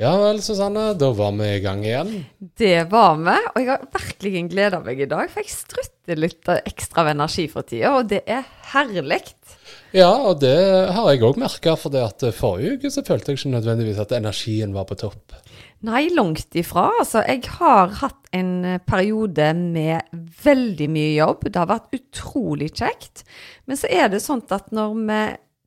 Ja 0.00 0.14
vel, 0.16 0.38
Susanne. 0.40 0.94
Da 0.96 1.10
var 1.12 1.34
vi 1.36 1.46
i 1.58 1.60
gang 1.60 1.82
igjen. 1.84 2.12
Det 2.56 2.86
var 2.88 3.18
vi, 3.20 3.34
og 3.50 3.58
jeg 3.60 3.68
har 3.68 3.82
virkelig 3.92 4.42
gleda 4.48 4.78
meg 4.80 5.00
i 5.04 5.08
dag, 5.10 5.26
for 5.28 5.44
jeg 5.44 5.52
strutter 5.52 6.16
litt 6.16 6.48
ekstra 6.54 7.02
av 7.02 7.10
energi 7.10 7.44
for 7.52 7.66
tida, 7.68 7.90
og 7.98 8.06
det 8.08 8.22
er 8.24 8.46
herlig. 8.72 9.18
Ja, 9.92 10.08
og 10.08 10.38
det 10.40 10.54
har 10.96 11.10
jeg 11.10 11.20
òg 11.28 11.36
merka, 11.42 11.74
for 11.76 11.92
det 11.92 12.00
at 12.00 12.24
forrige 12.38 12.78
uke 12.78 12.90
så 12.94 13.04
følte 13.04 13.34
jeg 13.34 13.42
ikke 13.42 13.52
nødvendigvis 13.52 14.00
at 14.00 14.14
energien 14.16 14.72
var 14.72 14.86
på 14.88 14.96
topp. 15.02 15.34
Nei, 15.84 16.06
langt 16.16 16.56
ifra. 16.56 16.86
Altså, 17.02 17.20
jeg 17.28 17.44
har 17.58 17.92
hatt 18.00 18.30
en 18.36 18.54
periode 18.88 19.50
med 19.58 20.16
veldig 20.46 20.88
mye 20.94 21.10
jobb. 21.18 21.44
Det 21.44 21.60
har 21.60 21.68
vært 21.74 21.98
utrolig 21.98 22.70
kjekt. 22.72 23.26
Men 23.68 23.76
så 23.76 23.92
er 23.92 24.08
det 24.08 24.22
sånn 24.24 24.40
at 24.48 24.72
når 24.72 24.96
vi 24.96 25.20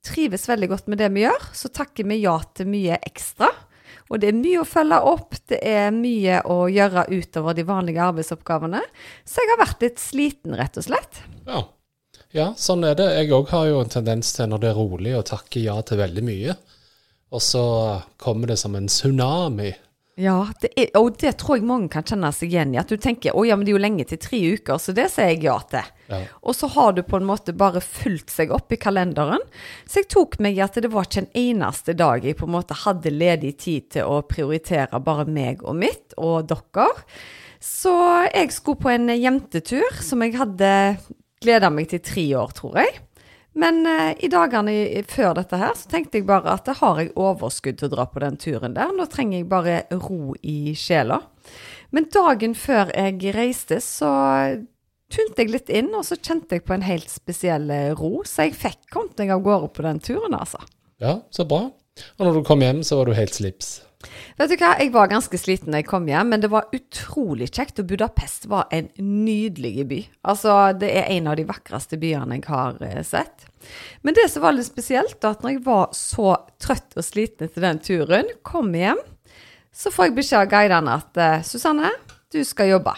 trives 0.09 0.49
veldig 0.49 0.71
godt 0.73 0.89
med 0.89 1.03
det 1.03 1.11
vi 1.13 1.27
gjør, 1.27 1.47
så 1.53 1.69
takker 1.69 2.09
vi 2.09 2.23
ja 2.23 2.39
til 2.57 2.71
mye 2.73 2.97
ekstra. 3.05 3.51
Og 4.13 4.21
det 4.21 4.29
er 4.29 4.37
mye 4.37 4.61
å 4.61 4.67
følge 4.69 4.99
opp, 5.09 5.37
det 5.49 5.57
er 5.65 5.87
mye 5.95 6.41
å 6.45 6.67
gjøre 6.69 7.07
utover 7.09 7.57
de 7.57 7.65
vanlige 7.65 8.03
arbeidsoppgavene. 8.05 8.83
Så 9.25 9.41
jeg 9.41 9.49
har 9.55 9.63
vært 9.63 9.85
litt 9.87 10.01
sliten, 10.01 10.53
rett 10.59 10.77
og 10.77 10.85
slett. 10.85 11.23
Ja, 11.47 11.63
ja 12.37 12.51
sånn 12.59 12.85
er 12.85 12.99
det. 12.99 13.09
Jeg 13.17 13.33
òg 13.33 13.49
har 13.55 13.71
jo 13.71 13.81
en 13.81 13.89
tendens 13.89 14.29
til 14.37 14.51
når 14.51 14.61
det 14.61 14.69
er 14.69 14.77
rolig, 14.77 15.15
å 15.17 15.25
takke 15.25 15.63
ja 15.65 15.79
til 15.81 16.03
veldig 16.03 16.25
mye. 16.29 16.53
Og 17.33 17.41
så 17.41 17.65
kommer 18.21 18.53
det 18.53 18.59
som 18.61 18.77
en 18.77 18.91
tsunami 18.91 19.73
ja, 20.15 20.45
det 20.61 20.69
er, 20.77 20.91
og 20.99 21.15
det 21.17 21.31
tror 21.41 21.57
jeg 21.57 21.65
mange 21.65 21.89
kan 21.89 22.05
kjenne 22.05 22.29
seg 22.35 22.51
igjen 22.51 22.75
i. 22.75 22.77
At 22.77 22.91
du 22.91 23.01
tenker 23.01 23.33
å 23.33 23.45
ja, 23.47 23.55
men 23.57 23.65
det 23.65 23.73
er 23.73 23.79
jo 23.79 23.81
lenge 23.81 24.05
til 24.05 24.19
tre 24.21 24.41
uker, 24.53 24.77
så 24.77 24.93
det 24.93 25.07
sier 25.09 25.31
jeg 25.31 25.47
ja 25.47 25.55
til. 25.71 25.87
Og 26.41 26.55
så 26.57 26.67
har 26.73 26.93
du 26.93 27.03
på 27.07 27.17
en 27.19 27.27
måte 27.27 27.55
bare 27.55 27.81
fulgt 27.83 28.33
seg 28.33 28.51
opp 28.55 28.73
i 28.75 28.79
kalenderen. 28.81 29.43
Så 29.85 30.01
jeg 30.01 30.09
tok 30.13 30.39
meg 30.43 30.57
i 30.57 30.63
at 30.65 30.75
det 30.81 30.91
var 30.91 31.07
ikke 31.07 31.23
en 31.25 31.31
eneste 31.39 31.95
dag 31.97 32.25
jeg 32.25 32.37
på 32.39 32.47
en 32.49 32.55
måte 32.57 32.77
hadde 32.83 33.13
ledig 33.13 33.55
tid 33.63 33.89
til 33.97 34.09
å 34.09 34.21
prioritere 34.27 34.99
bare 35.03 35.25
meg 35.29 35.63
og 35.63 35.79
mitt 35.79 36.17
og 36.17 36.49
dere. 36.51 36.89
Så 37.63 37.95
jeg 38.27 38.51
skulle 38.51 38.83
på 38.83 38.91
en 38.91 39.07
jentetur 39.15 40.03
som 40.03 40.23
jeg 40.25 40.35
hadde 40.35 40.69
gleda 41.43 41.71
meg 41.71 41.89
til 41.91 42.03
tre 42.03 42.25
år, 42.39 42.51
tror 42.55 42.79
jeg. 42.81 42.99
Men 43.53 43.85
eh, 43.85 44.15
i 44.25 44.29
dagene 44.33 44.73
før 45.09 45.35
dette 45.37 45.59
her, 45.61 45.75
så 45.77 45.89
tenkte 45.91 46.19
jeg 46.19 46.27
bare 46.27 46.55
at 46.55 46.65
det 46.65 46.79
har 46.79 46.99
jeg 46.99 47.13
overskudd 47.19 47.77
til 47.79 47.91
å 47.91 47.93
dra 47.93 48.07
på 48.09 48.23
den 48.23 48.39
turen 48.41 48.75
der. 48.77 48.93
Nå 48.95 49.05
trenger 49.11 49.39
jeg 49.39 49.49
bare 49.51 49.77
ro 49.93 50.33
i 50.41 50.73
sjela. 50.77 51.21
Men 51.93 52.09
dagen 52.13 52.55
før 52.57 52.89
jeg 52.95 53.35
reiste, 53.35 53.77
så 53.83 54.09
tunte 55.13 55.43
jeg 55.43 55.53
litt 55.53 55.71
inn, 55.73 55.93
og 55.95 56.05
så 56.07 56.17
kjente 56.17 56.57
jeg 56.57 56.65
på 56.67 56.75
en 56.75 56.85
helt 56.85 57.09
spesiell 57.11 57.69
eh, 57.73 57.93
ro. 57.97 58.23
Så 58.27 58.47
jeg 58.47 58.57
fikk 58.57 58.89
kommet 58.93 59.19
meg 59.21 59.33
av 59.35 59.45
gårde 59.45 59.71
på 59.75 59.85
den 59.85 60.01
turen, 60.03 60.35
altså. 60.37 60.61
Ja, 61.03 61.19
så 61.33 61.45
bra. 61.47 61.67
Og 62.17 62.25
når 62.25 62.39
du 62.39 62.45
kom 62.47 62.63
hjem, 62.63 62.81
så 62.85 62.99
var 62.99 63.09
du 63.09 63.17
helt 63.17 63.35
slips? 63.35 63.75
Vet 64.35 64.51
du 64.51 64.57
hva, 64.57 64.73
jeg 64.81 64.91
var 64.91 65.11
ganske 65.11 65.37
sliten 65.39 65.71
da 65.71 65.79
jeg 65.79 65.87
kom 65.87 66.07
hjem, 66.09 66.33
men 66.33 66.41
det 66.43 66.49
var 66.51 66.71
utrolig 66.75 67.47
kjekt. 67.53 67.79
Og 67.79 67.87
Budapest 67.91 68.47
var 68.51 68.67
en 68.75 68.89
nydelig 68.99 69.87
by. 69.89 70.01
Altså, 70.33 70.57
det 70.79 70.91
er 70.99 71.11
en 71.15 71.29
av 71.31 71.37
de 71.39 71.47
vakreste 71.47 71.99
byene 72.01 72.39
jeg 72.39 72.47
har 72.49 72.81
eh, 72.83 72.99
sett. 73.07 73.47
Men 74.03 74.17
det 74.17 74.27
som 74.31 74.43
var 74.43 74.57
litt 74.57 74.67
spesielt, 74.67 75.19
da, 75.23 75.31
at 75.31 75.45
når 75.45 75.55
jeg 75.55 75.65
var 75.67 75.93
så 75.95 76.35
trøtt 76.61 76.97
og 76.99 77.05
sliten 77.05 77.47
etter 77.47 77.63
den 77.63 77.79
turen, 77.83 78.33
kom 78.45 78.73
hjem, 78.75 78.99
så 79.73 79.89
får 79.93 80.09
jeg 80.09 80.17
beskjed 80.19 80.43
av 80.43 80.51
guidene 80.51 80.99
at 80.99 81.17
uh, 81.17 81.45
Susanne, 81.47 81.89
du 82.33 82.43
skal 82.45 82.69
jobbe. 82.75 82.93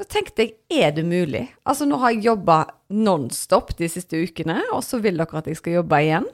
Så 0.00 0.06
tenkte 0.08 0.46
jeg, 0.46 0.54
er 0.72 0.94
det 0.96 1.02
mulig? 1.04 1.42
Altså, 1.68 1.84
nå 1.84 1.98
har 2.00 2.14
jeg 2.14 2.30
jobba 2.30 2.62
nonstop 2.88 3.74
de 3.76 3.84
siste 3.92 4.16
ukene, 4.16 4.62
og 4.72 4.80
så 4.86 4.96
vil 5.04 5.20
dere 5.20 5.42
at 5.42 5.50
jeg 5.50 5.58
skal 5.58 5.74
jobbe 5.74 5.98
igjen. 6.00 6.28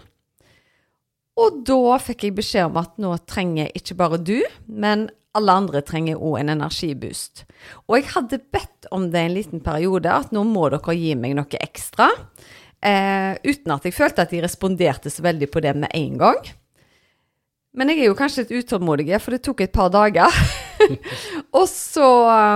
Og 1.42 1.56
da 1.66 1.96
fikk 1.98 2.28
jeg 2.28 2.36
beskjed 2.36 2.68
om 2.70 2.78
at 2.78 2.94
nå 3.02 3.10
trenger 3.26 3.72
ikke 3.74 3.96
bare 3.98 4.20
du, 4.22 4.38
men 4.70 5.08
alle 5.36 5.56
andre 5.58 5.82
trenger 5.84 6.22
òg 6.22 6.38
en 6.44 6.54
energiboost. 6.54 7.42
Og 7.90 7.98
jeg 7.98 8.06
hadde 8.14 8.38
bedt 8.54 8.86
om 8.94 9.10
det 9.10 9.24
en 9.24 9.34
liten 9.34 9.64
periode, 9.66 10.14
at 10.14 10.30
nå 10.30 10.46
må 10.46 10.68
dere 10.70 10.94
gi 10.96 11.16
meg 11.18 11.34
noe 11.36 11.60
ekstra. 11.66 12.06
Eh, 12.86 13.34
uten 13.42 13.74
at 13.74 13.90
jeg 13.90 13.98
følte 13.98 14.22
at 14.22 14.30
de 14.30 14.44
responderte 14.46 15.10
så 15.10 15.26
veldig 15.26 15.50
på 15.50 15.64
det 15.66 15.74
med 15.74 15.90
en 15.90 16.22
gang. 16.22 16.38
Men 17.76 17.92
jeg 17.92 18.00
er 18.00 18.08
jo 18.08 18.16
kanskje 18.16 18.46
litt 18.46 18.64
utålmodig, 18.64 19.10
for 19.20 19.36
det 19.36 19.42
tok 19.44 19.60
et 19.66 19.72
par 19.74 19.90
dager. 19.92 20.32
og, 21.58 21.66
så, 21.68 22.06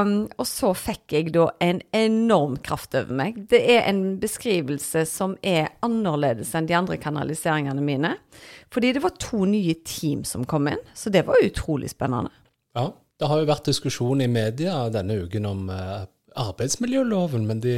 um, 0.01 0.15
og, 0.33 0.47
så, 0.49 0.71
fikk 0.77 1.13
jeg 1.13 1.33
da 1.35 1.51
en 1.61 1.83
enorm 1.97 2.57
kraft 2.65 2.97
over 2.97 3.19
meg. 3.19 3.43
Det 3.53 3.61
er 3.75 3.85
en 3.91 4.17
beskrivelse 4.23 5.05
som 5.09 5.37
er 5.45 5.75
annerledes 5.85 6.55
enn 6.57 6.71
de 6.71 6.77
andre 6.79 6.97
kanaliseringene 7.01 7.85
mine. 7.85 8.15
Fordi 8.73 8.95
det 8.97 9.05
var 9.05 9.19
to 9.21 9.45
nye 9.51 9.77
team 9.85 10.25
som 10.25 10.47
kom 10.49 10.71
inn, 10.73 10.81
så 10.97 11.13
det 11.13 11.27
var 11.29 11.45
utrolig 11.45 11.93
spennende. 11.93 12.33
Ja, 12.79 12.89
det 13.21 13.29
har 13.29 13.43
jo 13.43 13.51
vært 13.51 13.69
diskusjon 13.69 14.25
i 14.25 14.31
media 14.31 14.87
denne 14.95 15.21
uken 15.27 15.49
om 15.51 15.67
uh, 15.69 16.07
arbeidsmiljøloven, 16.41 17.45
men 17.45 17.61
de 17.61 17.77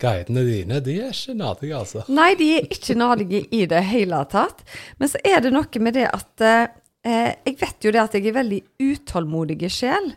Guidene 0.00 0.44
dine 0.44 0.80
de 0.84 0.98
er 1.00 1.14
ikke 1.14 1.36
nadige, 1.38 1.78
altså? 1.78 2.04
Nei, 2.12 2.34
de 2.38 2.50
er 2.58 2.68
ikke 2.68 2.96
nadige 2.98 3.42
i 3.54 3.64
det 3.70 3.82
hele 3.88 4.20
tatt. 4.32 4.62
Men 5.00 5.12
så 5.12 5.22
er 5.24 5.40
det 5.44 5.54
noe 5.54 5.82
med 5.82 5.96
det 5.96 6.06
at 6.10 6.46
eh, 6.46 7.32
Jeg 7.46 7.58
vet 7.60 7.86
jo 7.86 7.92
det 7.94 8.02
at 8.02 8.16
jeg 8.18 8.28
er 8.28 8.40
veldig 8.40 8.62
utålmodig 8.82 9.70
sjel. 9.72 10.12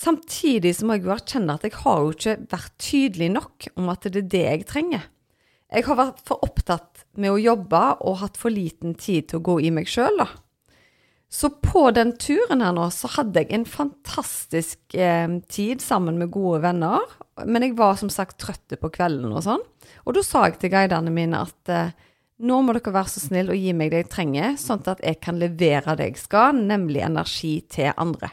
Samtidig 0.00 0.72
så 0.78 0.86
må 0.86 0.96
jeg 0.96 1.04
jo 1.04 1.12
erkjenne 1.12 1.56
at 1.58 1.64
jeg 1.66 1.76
har 1.82 2.04
jo 2.04 2.12
ikke 2.14 2.36
vært 2.48 2.76
tydelig 2.80 3.32
nok 3.34 3.72
om 3.76 3.90
at 3.92 4.06
det 4.06 4.22
er 4.22 4.30
det 4.32 4.44
jeg 4.46 4.68
trenger. 4.70 5.08
Jeg 5.70 5.86
har 5.86 5.98
vært 5.98 6.22
for 6.26 6.42
opptatt 6.46 7.04
med 7.20 7.34
å 7.34 7.40
jobbe 7.40 7.82
og 8.06 8.22
hatt 8.22 8.38
for 8.40 8.50
liten 8.50 8.96
tid 8.98 9.28
til 9.30 9.38
å 9.38 9.46
gå 9.50 9.58
i 9.66 9.72
meg 9.74 9.90
sjøl, 9.90 10.16
da. 10.18 10.30
Så 11.30 11.52
på 11.62 11.84
den 11.94 12.16
turen 12.18 12.62
her 12.64 12.72
nå, 12.74 12.88
så 12.90 13.06
hadde 13.14 13.44
jeg 13.44 13.52
en 13.54 13.66
fantastisk 13.68 14.96
eh, 14.98 15.30
tid 15.46 15.84
sammen 15.84 16.18
med 16.18 16.32
gode 16.34 16.64
venner. 16.64 17.04
Men 17.46 17.64
jeg 17.64 17.76
var 17.78 17.98
som 18.00 18.10
sagt 18.12 18.38
trøtte 18.42 18.78
på 18.80 18.90
kvelden 18.92 19.32
og 19.32 19.44
sånn. 19.46 19.64
Og 20.06 20.16
da 20.16 20.24
sa 20.26 20.46
jeg 20.48 20.58
til 20.60 20.72
guidene 20.72 21.12
mine 21.14 21.42
at 21.46 21.72
eh, 21.72 21.94
nå 22.40 22.60
må 22.64 22.74
dere 22.76 22.94
være 22.94 23.12
så 23.12 23.22
snill 23.22 23.52
og 23.52 23.60
gi 23.60 23.72
meg 23.76 23.92
det 23.92 24.04
jeg 24.04 24.12
trenger, 24.14 24.54
sånn 24.60 24.84
at 24.88 25.02
jeg 25.04 25.20
kan 25.24 25.40
levere 25.40 25.96
det 25.98 26.12
jeg 26.12 26.20
skal, 26.22 26.56
nemlig 26.56 27.04
energi 27.04 27.58
til 27.68 27.92
andre. 28.00 28.32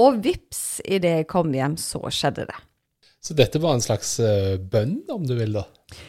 Og 0.00 0.20
vips, 0.24 0.80
idet 0.84 1.16
jeg 1.22 1.30
kom 1.30 1.52
hjem, 1.54 1.76
så 1.80 2.02
skjedde 2.12 2.46
det. 2.50 2.58
Så 3.20 3.36
dette 3.36 3.60
var 3.60 3.76
en 3.76 3.84
slags 3.84 4.14
uh, 4.22 4.56
bønn, 4.56 5.02
om 5.12 5.26
du 5.28 5.34
vil, 5.36 5.52
da? 5.52 5.66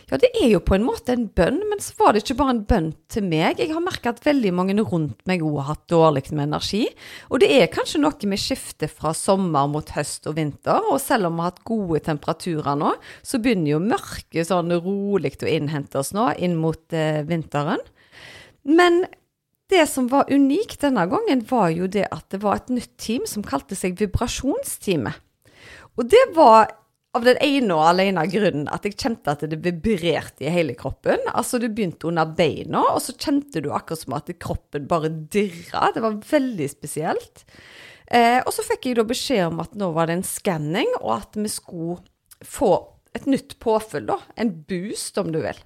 Ja, 0.08 0.16
det 0.22 0.30
er 0.38 0.48
jo 0.54 0.62
på 0.64 0.78
en 0.78 0.86
måte 0.86 1.12
en 1.12 1.26
bønn, 1.36 1.58
men 1.68 1.82
så 1.84 1.96
var 2.00 2.14
det 2.14 2.22
ikke 2.22 2.38
bare 2.40 2.54
en 2.56 2.64
bønn 2.70 2.90
til 3.12 3.26
meg. 3.28 3.60
Jeg 3.60 3.74
har 3.74 3.84
merka 3.84 4.14
at 4.14 4.22
veldig 4.24 4.52
mange 4.56 4.76
rundt 4.80 5.20
meg 5.28 5.44
òg 5.44 5.58
har 5.60 5.70
hatt 5.74 5.84
dårlig 5.92 6.24
med 6.32 6.46
energi. 6.46 6.86
Og 7.28 7.42
det 7.44 7.50
er 7.58 7.72
kanskje 7.74 8.00
noe 8.00 8.32
med 8.32 8.40
skiftet 8.40 8.94
fra 8.96 9.12
sommer 9.18 9.68
mot 9.72 9.92
høst 9.96 10.30
og 10.32 10.38
vinter. 10.40 10.88
Og 10.92 11.02
selv 11.04 11.28
om 11.28 11.36
vi 11.36 11.44
har 11.44 11.52
hatt 11.52 11.64
gode 11.68 12.04
temperaturer 12.08 12.80
nå, 12.80 12.94
så 13.28 13.42
begynner 13.44 13.74
jo 13.74 13.84
mørket 13.84 14.48
sånn 14.48 14.72
rolig 14.80 15.36
å 15.42 15.52
innhente 15.52 16.00
oss 16.00 16.14
nå 16.16 16.32
inn 16.40 16.56
mot 16.62 16.96
eh, 16.96 17.26
vinteren. 17.28 17.82
Men 18.64 19.04
det 19.72 19.88
som 19.90 20.08
var 20.12 20.32
unikt 20.32 20.84
denne 20.84 21.08
gangen, 21.12 21.44
var 21.50 21.72
jo 21.76 21.88
det 21.92 22.06
at 22.12 22.28
det 22.32 22.42
var 22.44 22.60
et 22.60 22.72
nytt 22.72 22.96
team 23.02 23.28
som 23.28 23.44
kalte 23.44 23.76
seg 23.76 24.00
Vibrasjonsteamet. 24.00 25.28
Og 26.00 26.08
det 26.08 26.24
var 26.36 26.70
av 27.12 27.26
den 27.28 27.40
ene 27.44 27.76
og 27.76 27.84
alene 27.90 28.24
grunnen 28.32 28.70
at 28.72 28.86
jeg 28.88 28.96
kjente 28.96 29.34
at 29.34 29.44
det 29.52 29.60
vibrerte 29.66 30.46
i 30.46 30.52
hele 30.54 30.76
kroppen. 30.80 31.20
Altså, 31.34 31.60
du 31.60 31.68
begynte 31.68 32.08
under 32.08 32.30
beina, 32.38 32.86
og 32.94 33.02
så 33.04 33.16
kjente 33.18 33.64
du 33.64 33.72
akkurat 33.76 34.06
som 34.06 34.16
at 34.16 34.32
kroppen 34.40 34.88
bare 34.92 35.12
dirra. 35.12 35.90
Det 35.92 36.04
var 36.06 36.22
veldig 36.30 36.70
spesielt. 36.72 37.44
Eh, 38.08 38.40
og 38.40 38.52
så 38.56 38.64
fikk 38.68 38.88
jeg 38.88 39.00
da 39.00 39.06
beskjed 39.08 39.50
om 39.50 39.60
at 39.64 39.76
nå 39.80 39.92
var 39.96 40.08
det 40.08 40.20
en 40.20 40.28
skanning, 40.28 40.88
og 41.02 41.18
at 41.20 41.36
vi 41.40 41.52
skulle 41.52 42.00
få 42.48 42.74
et 43.16 43.28
nytt 43.28 43.58
påfyll, 43.60 44.08
da. 44.08 44.22
En 44.40 44.54
boost, 44.68 45.20
om 45.20 45.34
du 45.36 45.42
vil. 45.44 45.60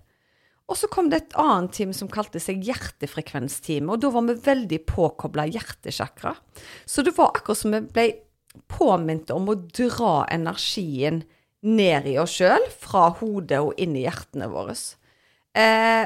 Og 0.65 0.80
så 0.80 0.89
kom 0.89 1.12
det 1.12 1.19
et 1.19 1.36
annet 1.38 1.75
team 1.77 1.92
som 1.94 2.09
kalte 2.09 2.42
seg 2.42 2.65
hjertefrekvensteam, 2.65 3.92
og 3.94 4.01
da 4.01 4.09
var 4.13 4.25
vi 4.25 4.39
veldig 4.47 4.81
påkobla 4.89 5.45
hjertesjakra. 5.53 6.33
Så 6.89 7.06
det 7.06 7.13
var 7.19 7.36
akkurat 7.36 7.62
som 7.62 7.75
vi 7.75 7.83
ble 7.86 8.07
påminnet 8.71 9.30
om 9.36 9.51
å 9.51 9.59
dra 9.62 10.24
energien 10.33 11.21
ned 11.66 12.06
i 12.12 12.18
oss 12.22 12.38
sjøl, 12.38 12.64
fra 12.80 13.08
hodet 13.20 13.60
og 13.64 13.74
inn 13.82 13.96
i 13.98 14.06
hjertene 14.06 14.48
våre. 14.52 14.76
Eh, 15.56 16.06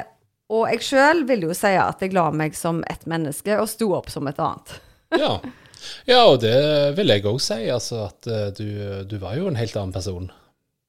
Og 0.50 0.64
jeg 0.72 0.82
sjøl 0.82 1.20
vil 1.28 1.44
jo 1.46 1.54
si 1.54 1.70
at 1.78 2.00
jeg 2.02 2.10
la 2.16 2.24
meg 2.34 2.56
som 2.58 2.80
et 2.90 3.04
menneske 3.06 3.54
og 3.60 3.68
sto 3.70 3.92
opp 3.94 4.08
som 4.10 4.26
et 4.30 4.40
annet. 4.42 4.78
Ja. 5.20 5.36
ja, 6.06 6.20
og 6.30 6.40
det 6.42 6.54
vil 6.96 7.10
jeg 7.10 7.24
òg 7.26 7.38
si. 7.42 7.60
Altså 7.70 8.04
at 8.08 8.26
eh, 8.30 8.48
du, 8.54 8.66
du 9.10 9.16
var 9.22 9.36
jo 9.38 9.46
en 9.50 9.58
helt 9.58 9.74
annen 9.78 9.94
person 9.94 10.28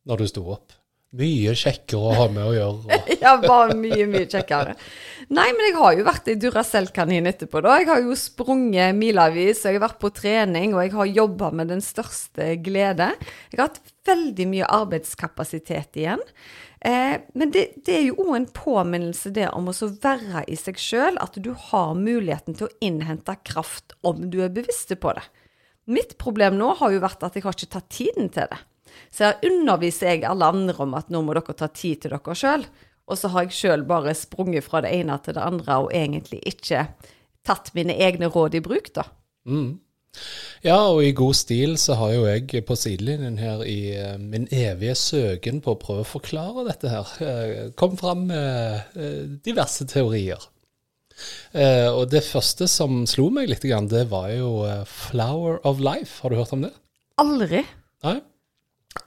når 0.09 0.17
du 0.21 0.27
sto 0.29 0.43
opp. 0.53 0.73
Mye 1.19 1.51
kjekkere 1.59 2.07
å 2.07 2.11
ha 2.15 2.25
med 2.31 2.45
å 2.45 2.51
gjøre. 2.55 2.99
Ja, 3.21 3.33
bare 3.43 3.75
mye, 3.75 4.05
mye 4.07 4.27
kjekkere. 4.31 4.77
Nei, 5.27 5.49
men 5.51 5.65
jeg 5.67 5.75
har 5.75 5.95
jo 5.97 6.05
vært 6.07 6.29
i 6.31 6.37
Duracell-kanin 6.39 7.27
etterpå, 7.27 7.59
da. 7.65 7.75
Jeg 7.81 7.89
har 7.89 7.99
jo 8.05 8.15
sprunget 8.17 8.95
milevis, 8.95 9.65
og 9.65 9.73
jeg 9.73 9.77
har 9.77 9.83
vært 9.89 9.99
på 10.01 10.13
trening, 10.15 10.71
og 10.73 10.85
jeg 10.85 10.93
har 10.95 11.11
jobba 11.11 11.51
med 11.59 11.69
den 11.73 11.83
største 11.83 12.53
glede. 12.63 13.11
Jeg 13.51 13.59
har 13.59 13.69
hatt 13.69 13.93
veldig 14.07 14.47
mye 14.53 14.71
arbeidskapasitet 14.79 15.99
igjen. 15.99 16.23
Eh, 16.79 17.19
men 17.37 17.53
det, 17.53 17.67
det, 17.83 17.97
er 17.99 18.07
jo 18.07 18.23
òg 18.23 18.33
en 18.39 18.49
påminnelse 18.55 19.35
det 19.35 19.51
om 19.51 19.67
å 19.69 19.75
være 19.75 20.47
i 20.47 20.57
seg 20.57 20.79
sjøl, 20.81 21.19
at 21.21 21.37
du 21.43 21.51
har 21.67 21.93
muligheten 21.99 22.55
til 22.55 22.69
å 22.69 22.75
innhente 22.81 23.35
kraft 23.45 23.99
om 24.07 24.29
du 24.31 24.39
er 24.47 24.55
bevisst 24.55 24.95
på 24.95 25.13
det. 25.19 25.27
Mitt 25.91 26.15
problem 26.21 26.55
nå 26.55 26.71
har 26.79 26.95
jo 26.95 27.03
vært 27.03 27.27
at 27.27 27.35
jeg 27.35 27.43
har 27.43 27.57
ikke 27.57 27.73
tatt 27.75 27.91
tiden 27.91 28.31
til 28.31 28.47
det. 28.47 28.63
Så 29.11 29.29
her 29.29 29.45
underviser 29.47 30.15
jeg 30.15 30.25
alle 30.29 30.49
andre 30.53 30.77
om 30.85 30.95
at 30.99 31.11
nå 31.13 31.23
må 31.25 31.35
dere 31.37 31.57
ta 31.57 31.69
tid 31.71 32.03
til 32.03 32.15
dere 32.15 32.37
sjøl. 32.37 32.65
Og 33.11 33.19
så 33.19 33.31
har 33.33 33.47
jeg 33.47 33.57
sjøl 33.57 33.85
bare 33.87 34.15
sprunget 34.15 34.65
fra 34.67 34.83
det 34.85 34.93
ene 34.95 35.17
til 35.23 35.35
det 35.35 35.43
andre 35.43 35.79
og 35.83 35.95
egentlig 35.95 36.39
ikke 36.47 36.85
tatt 37.47 37.73
mine 37.77 37.95
egne 37.97 38.29
råd 38.31 38.55
i 38.59 38.63
bruk, 38.63 38.91
da. 38.95 39.07
Mm. 39.49 39.79
Ja, 40.61 40.77
og 40.91 41.01
i 41.03 41.13
god 41.15 41.35
stil 41.39 41.77
så 41.81 41.95
har 41.97 42.13
jo 42.13 42.25
jeg 42.27 42.63
på 42.67 42.75
sidelinjen 42.77 43.39
her 43.41 43.63
i 43.65 43.95
uh, 43.97 44.17
min 44.19 44.45
evige 44.53 44.95
søken 44.99 45.61
på 45.63 45.73
å 45.73 45.79
prøve 45.81 46.03
å 46.03 46.09
forklare 46.09 46.65
dette 46.67 46.91
her, 46.91 47.13
uh, 47.23 47.61
kom 47.79 47.95
fram 47.99 48.27
med 48.29 48.97
uh, 48.97 49.23
diverse 49.45 49.87
teorier. 49.89 50.49
og 51.53 52.05
det 52.09 52.23
første 52.25 52.65
som 52.71 53.03
slo 53.05 53.27
meg 53.29 53.49
litt, 53.51 53.61
det 53.61 54.05
var 54.09 54.31
jo 54.31 54.65
'Flower 54.87 55.59
of 55.63 55.77
Life'. 55.77 56.21
Har 56.21 56.29
du 56.29 56.35
hørt 56.35 56.53
om 56.53 56.63
det? 56.65 56.71
Aldri. 57.21 57.61
Nei? 58.03 58.21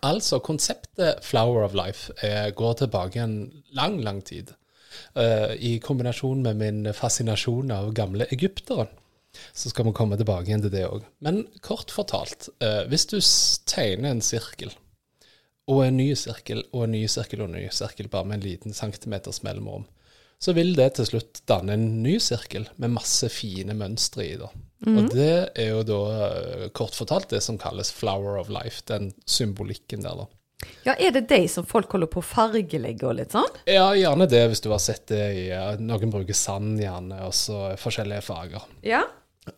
Altså, 0.04 0.38
konseptet 0.44 1.24
Flower 1.24 1.64
of 1.64 1.74
Life 1.76 2.12
eh, 2.24 2.50
går 2.56 2.74
tilbake 2.80 3.20
en 3.20 3.38
lang, 3.76 3.98
lang 4.04 4.22
tid. 4.24 4.52
Eh, 5.14 5.54
I 5.58 5.78
kombinasjon 5.84 6.42
med 6.44 6.60
min 6.60 6.92
fascinasjon 6.94 7.72
av 7.74 7.92
gamle 7.96 8.28
egyptere. 8.32 8.86
Så 9.52 9.72
skal 9.72 9.88
vi 9.88 9.96
komme 9.96 10.16
tilbake 10.16 10.46
igjen 10.48 10.62
til 10.62 10.72
det 10.72 10.86
òg. 10.86 11.04
Men 11.24 11.44
kort 11.64 11.92
fortalt, 11.92 12.48
eh, 12.62 12.84
hvis 12.88 13.08
du 13.10 13.18
tegner 13.68 14.14
en 14.14 14.22
sirkel, 14.24 14.72
og 15.66 15.80
en 15.86 15.96
ny 15.96 16.10
sirkel, 16.18 16.62
og 16.72 16.86
en 16.86 16.94
ny 16.94 17.04
sirkel 17.08 17.42
og 17.42 17.50
en 17.50 17.58
ny 17.58 17.68
sirkel, 17.72 18.08
bare 18.12 18.28
med 18.28 18.38
en 18.38 18.46
liten 18.46 18.76
centimeters 18.76 19.42
mellomrom, 19.42 19.86
så 20.42 20.52
vil 20.56 20.74
det 20.76 20.94
til 20.98 21.08
slutt 21.08 21.42
danne 21.48 21.76
en 21.76 21.88
ny 22.04 22.18
sirkel 22.22 22.66
med 22.76 22.94
masse 22.96 23.30
fine 23.32 23.76
mønstre 23.78 24.26
i. 24.26 24.36
da. 24.40 24.50
Mm. 24.84 24.96
Og 24.98 25.12
det 25.14 25.34
er 25.56 25.70
jo 25.70 25.82
da 25.86 26.00
eh, 26.28 26.64
kort 26.76 26.96
fortalt 26.96 27.30
det 27.32 27.40
som 27.44 27.58
kalles 27.60 27.92
flower 27.94 28.38
of 28.40 28.50
life, 28.52 28.82
den 28.90 29.12
symbolikken 29.24 30.04
der, 30.04 30.24
da. 30.24 30.30
Ja, 30.84 30.94
Er 30.96 31.10
det 31.12 31.26
de 31.28 31.42
som 31.50 31.66
folk 31.68 31.92
holder 31.92 32.08
på 32.08 32.22
å 32.22 32.24
fargelegge 32.24 33.04
og 33.08 33.18
litt 33.18 33.34
sånn? 33.34 33.50
Ja, 33.68 33.90
gjerne 33.96 34.28
det, 34.30 34.46
hvis 34.48 34.62
du 34.64 34.70
har 34.72 34.80
sett 34.80 35.06
det 35.10 35.24
i 35.36 35.44
Noen 35.82 36.12
bruker 36.12 36.36
sand 36.36 36.78
gjerne, 36.80 37.20
og 37.26 37.34
så 37.36 37.74
forskjellige 37.80 38.24
farger. 38.24 38.64
Ja. 38.86 39.02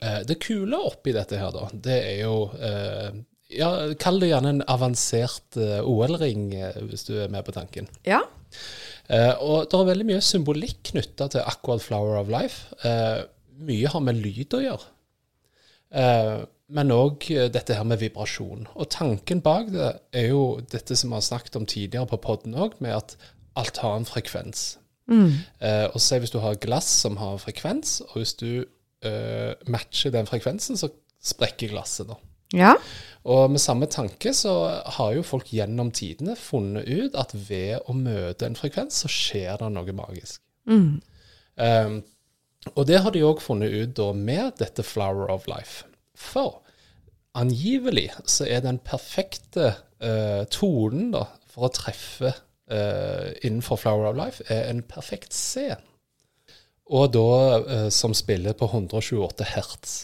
Eh, 0.01 0.23
det 0.27 0.41
kule 0.43 0.81
oppi 0.89 1.15
dette 1.15 1.39
her, 1.39 1.53
da, 1.55 1.69
det 1.73 1.99
er 2.01 2.21
jo 2.25 2.37
eh, 2.59 3.21
ja, 3.55 3.71
Kall 4.03 4.19
det 4.19 4.33
gjerne 4.33 4.57
en 4.57 4.65
avansert 4.67 5.59
OL-ring, 5.59 6.49
hvis 6.89 7.07
du 7.07 7.15
er 7.23 7.31
med 7.31 7.47
på 7.47 7.55
tanken. 7.55 7.87
Ja. 8.07 8.25
Eh, 9.13 9.33
og 9.39 9.71
det 9.71 9.79
er 9.79 9.89
veldig 9.91 10.09
mye 10.09 10.25
symbolikk 10.25 10.91
knytta 10.91 11.31
til 11.33 11.47
akkurat 11.47 11.85
Flower 11.85 12.19
of 12.21 12.31
Life. 12.33 12.77
Eh, 12.87 13.23
mye 13.67 13.93
har 13.93 14.05
med 14.05 14.21
lyd 14.23 14.57
å 14.57 14.63
gjøre. 14.65 14.93
Eh, 15.97 16.37
men 16.77 16.91
òg 16.91 17.29
dette 17.55 17.77
her 17.79 17.87
med 17.87 18.01
vibrasjon. 18.03 18.67
Og 18.75 18.89
tanken 18.91 19.43
bak 19.45 19.71
det 19.71 19.93
er 20.17 20.31
jo 20.33 20.59
dette 20.73 20.97
som 20.99 21.13
vi 21.13 21.21
har 21.21 21.27
snakket 21.29 21.59
om 21.61 21.69
tidligere 21.69 22.11
på 22.11 22.19
poden 22.25 22.57
òg, 22.59 22.75
med 22.83 22.97
at 22.97 23.17
alt 23.57 23.79
har 23.85 23.97
en 23.97 24.09
frekvens. 24.09 24.75
Mm. 25.07 25.39
Eh, 25.63 25.87
og 25.93 26.01
se 26.03 26.19
hvis 26.19 26.35
du 26.35 26.41
har 26.43 26.59
glass 26.61 26.89
som 27.05 27.19
har 27.21 27.39
frekvens, 27.39 28.01
og 28.09 28.19
hvis 28.19 28.35
du 28.41 28.51
eh, 29.07 29.53
matcher 29.71 30.15
den 30.15 30.27
frekvensen, 30.27 30.79
så 30.79 30.91
sprekker 31.23 31.71
glasset, 31.71 32.11
da. 32.11 32.19
Ja. 32.57 32.75
Og 33.27 33.51
med 33.51 33.61
samme 33.63 33.89
tanke 33.91 34.31
så 34.37 34.53
har 34.99 35.15
jo 35.17 35.25
folk 35.27 35.51
gjennom 35.51 35.91
tidene 35.95 36.37
funnet 36.39 36.87
ut 36.87 37.17
at 37.19 37.35
ved 37.35 37.83
å 37.91 37.97
møte 37.97 38.47
en 38.47 38.59
frekvens, 38.59 39.03
så 39.03 39.11
skjer 39.11 39.59
det 39.63 39.71
noe 39.75 39.95
magisk. 39.99 40.39
Mm. 40.71 41.01
Um, 41.57 41.97
og 42.75 42.87
det 42.87 43.01
har 43.03 43.15
de 43.15 43.25
òg 43.27 43.43
funnet 43.43 43.75
ut 43.75 43.97
da 43.99 44.13
med 44.15 44.61
dette 44.63 44.87
Flower 44.87 45.31
of 45.33 45.47
Life. 45.51 45.87
For 46.15 46.61
angivelig 47.37 48.09
så 48.31 48.47
er 48.49 48.63
den 48.65 48.79
perfekte 48.83 49.75
uh, 50.03 50.47
tonen 50.51 51.11
da, 51.15 51.27
for 51.51 51.67
å 51.67 51.75
treffe 51.75 52.31
uh, 52.31 53.29
innenfor 53.43 53.83
Flower 53.83 54.13
of 54.13 54.19
Life, 54.19 54.47
er 54.47 54.71
en 54.71 54.85
perfekt 54.87 55.35
C. 55.35 55.73
Og 56.87 57.11
da 57.15 57.31
uh, 57.59 57.89
som 57.91 58.15
spiller 58.15 58.55
på 58.55 58.71
128 58.71 59.51
hertz. 59.57 59.97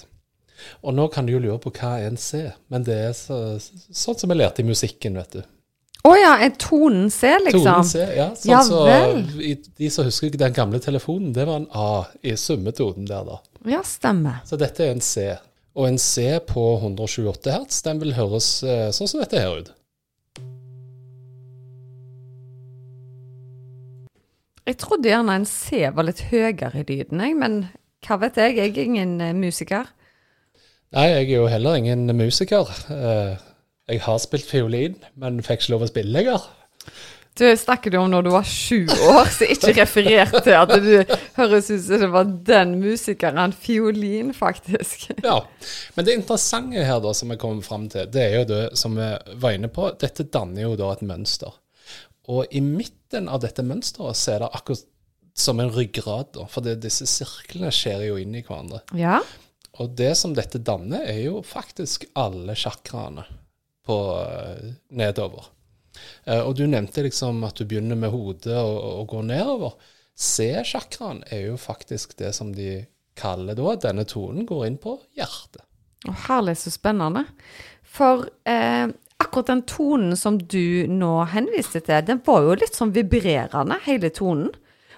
Og 0.82 0.94
nå 0.96 1.08
kan 1.12 1.26
du 1.26 1.34
jo 1.34 1.42
lure 1.42 1.58
på 1.62 1.72
hva 1.78 1.96
er 2.00 2.10
en 2.10 2.20
C, 2.20 2.44
men 2.72 2.86
det 2.86 2.98
er 3.08 3.16
så, 3.16 3.40
sånn 3.60 4.18
som 4.20 4.32
vi 4.32 4.38
lærte 4.38 4.64
i 4.64 4.68
musikken, 4.68 5.18
vet 5.20 5.38
du. 5.38 5.42
Å 6.02 6.10
oh 6.10 6.16
ja, 6.18 6.32
er 6.42 6.56
tonen 6.58 7.06
C, 7.14 7.28
liksom? 7.44 7.62
Tonen 7.62 7.86
C, 7.86 8.00
ja. 8.18 8.24
Sånn 8.34 8.50
ja 8.50 8.62
så, 8.66 8.80
de 9.78 9.90
som 9.94 10.08
husker 10.08 10.34
den 10.34 10.56
gamle 10.56 10.80
telefonen, 10.82 11.30
det 11.36 11.46
var 11.46 11.60
en 11.60 11.68
A 11.78 12.08
i 12.26 12.34
summetonen 12.34 13.06
der, 13.06 13.22
da. 13.28 13.38
Ja, 13.70 13.84
stemmer. 13.86 14.40
Så 14.48 14.58
dette 14.58 14.82
er 14.82 14.96
en 14.96 15.04
C. 15.04 15.28
Og 15.78 15.86
en 15.86 16.00
C 16.02 16.26
på 16.48 16.64
128 16.80 17.54
hertz, 17.54 17.78
den 17.86 18.02
vil 18.02 18.16
høres 18.16 18.48
eh, 18.66 18.90
sånn 18.90 19.12
som 19.12 19.22
dette 19.22 19.38
her 19.40 19.62
ut. 19.62 19.70
Jeg 24.66 24.78
trodde 24.78 25.10
gjerne 25.10 25.38
en 25.38 25.46
C 25.48 25.86
var 25.90 26.06
litt 26.06 26.26
høyere 26.30 26.82
i 26.82 26.84
lyden, 26.86 27.22
men 27.38 27.62
hva 28.06 28.18
vet 28.22 28.38
jeg, 28.42 28.58
jeg 28.58 28.74
er 28.74 28.90
ingen 28.90 29.16
eh, 29.22 29.34
musiker. 29.34 29.90
Nei, 30.92 31.06
jeg 31.08 31.30
er 31.30 31.38
jo 31.38 31.48
heller 31.48 31.78
ingen 31.78 32.04
musiker. 32.18 32.68
Eh, 32.92 33.40
jeg 33.88 34.02
har 34.04 34.18
spilt 34.20 34.44
fiolin, 34.44 34.98
men 35.16 35.40
fikk 35.44 35.62
ikke 35.62 35.72
lov 35.72 35.86
å 35.86 35.88
spille 35.88 36.12
lenger. 36.12 36.44
Du 37.32 37.46
snakker 37.56 37.88
du 37.88 37.96
om 37.96 38.10
når 38.12 38.26
du 38.26 38.28
var 38.34 38.44
sju 38.44 38.82
år, 39.08 39.30
så 39.32 39.46
ikke 39.48 39.72
referert 39.78 40.34
til 40.44 40.52
at 40.52 40.72
du 40.84 41.14
høres 41.38 41.70
ut 41.70 41.80
som 41.86 42.02
det 42.02 42.08
var 42.12 42.28
den 42.44 42.74
musikeren. 42.82 43.54
Fiolin, 43.56 44.34
faktisk. 44.36 45.06
Ja. 45.24 45.38
Men 45.96 46.04
det 46.04 46.16
interessante 46.18 46.84
her 46.84 47.00
da, 47.00 47.14
som 47.16 47.32
vi 47.32 47.38
kommer 47.40 47.64
fram 47.64 47.86
til, 47.92 48.10
det 48.12 48.26
er 48.26 48.36
jo 48.42 48.48
det 48.50 48.62
som 48.76 48.98
vi 48.98 49.08
var 49.40 49.56
inne 49.56 49.70
på. 49.72 49.88
Dette 50.02 50.28
danner 50.28 50.66
jo 50.66 50.74
da 50.76 50.90
et 50.92 51.04
mønster. 51.08 51.56
Og 52.28 52.52
i 52.52 52.60
midten 52.60 53.32
av 53.32 53.40
dette 53.42 53.64
mønsteret 53.64 54.18
så 54.18 54.34
er 54.34 54.44
det 54.44 54.50
akkurat 54.52 54.84
som 55.32 55.64
en 55.64 55.72
ryggrad, 55.72 56.34
da. 56.36 56.44
For 56.52 56.60
det, 56.60 56.82
disse 56.84 57.08
sirklene 57.08 57.72
skjer 57.72 58.04
jo 58.10 58.20
inn 58.20 58.36
i 58.36 58.44
hverandre. 58.44 58.82
Ja. 58.92 59.22
Og 59.80 59.94
det 59.96 60.12
som 60.20 60.34
dette 60.36 60.60
danner, 60.60 61.06
er 61.08 61.22
jo 61.24 61.40
faktisk 61.46 62.04
alle 62.18 62.56
sjakraene 62.58 63.24
på 63.86 63.96
uh, 64.20 64.68
nedover. 64.92 65.48
Uh, 66.28 66.42
og 66.42 66.54
du 66.58 66.66
nevnte 66.68 67.04
liksom 67.06 67.40
at 67.48 67.56
du 67.56 67.64
begynner 67.68 67.98
med 67.98 68.12
hodet 68.12 68.56
og, 68.58 68.76
og 69.00 69.06
går 69.14 69.28
nedover. 69.30 69.76
C-sjakraen 70.12 71.22
er 71.32 71.46
jo 71.48 71.58
faktisk 71.60 72.18
det 72.20 72.34
som 72.36 72.52
de 72.54 72.82
kaller 73.18 73.56
da 73.56 73.76
Denne 73.88 74.04
tonen 74.08 74.46
går 74.48 74.66
inn 74.68 74.80
på 74.80 74.96
hjertet. 75.16 75.64
Og 76.08 76.16
herlig, 76.26 76.56
så 76.58 76.72
spennende. 76.72 77.24
For 77.86 78.26
eh, 78.48 78.88
akkurat 79.22 79.50
den 79.52 79.62
tonen 79.68 80.16
som 80.18 80.38
du 80.40 80.88
nå 80.90 81.12
henviste 81.30 81.82
til, 81.84 82.02
den 82.08 82.22
var 82.26 82.42
jo 82.46 82.58
litt 82.58 82.78
sånn 82.78 82.94
vibrerende, 82.94 83.78
hele 83.86 84.10
tonen. 84.14 84.50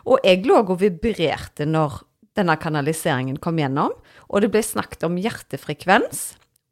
Og 0.04 0.24
jeg 0.24 0.44
lå 0.46 0.60
og 0.62 0.78
vibrerte 0.80 1.66
når 1.68 2.00
denne 2.36 2.56
kanaliseringen 2.60 3.38
kom 3.42 3.60
gjennom. 3.60 3.92
Og 4.34 4.42
det 4.42 4.50
ble 4.50 4.64
snakket 4.66 5.06
om 5.06 5.16
hjertefrekvens, 5.20 6.24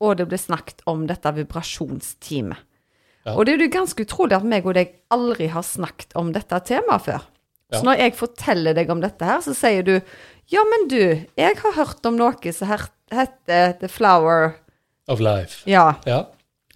og 0.03 0.19
det 0.19 0.27
ble 0.31 0.39
snakket 0.41 0.83
om 0.91 1.07
dette 1.07 1.31
vibrasjonsteamet. 1.37 2.69
Ja. 3.23 3.37
Og 3.37 3.47
det 3.47 3.55
er 3.55 3.63
jo 3.63 3.71
ganske 3.71 4.03
utrolig 4.03 4.35
at 4.35 4.47
meg 4.51 4.67
og 4.67 4.75
deg 4.75 4.97
aldri 5.15 5.47
har 5.53 5.63
snakket 5.63 6.17
om 6.19 6.33
dette 6.35 6.59
temaet 6.67 7.05
før. 7.05 7.29
Ja. 7.71 7.79
Så 7.79 7.87
når 7.87 8.01
jeg 8.03 8.17
forteller 8.19 8.75
deg 8.75 8.91
om 8.91 9.03
dette 9.05 9.29
her, 9.29 9.39
så 9.45 9.55
sier 9.55 9.87
du 9.87 9.95
ja, 10.51 10.65
men 10.69 10.89
du, 10.91 10.99
jeg 11.39 11.59
har 11.63 11.77
hørt 11.79 12.05
om 12.09 12.19
noe 12.19 12.53
som 12.53 12.73
heter 13.15 13.77
The 13.79 13.89
Flower 13.89 14.57
Of 15.09 15.23
Life. 15.23 15.63
Ja. 15.71 15.95
ja. 16.05 16.25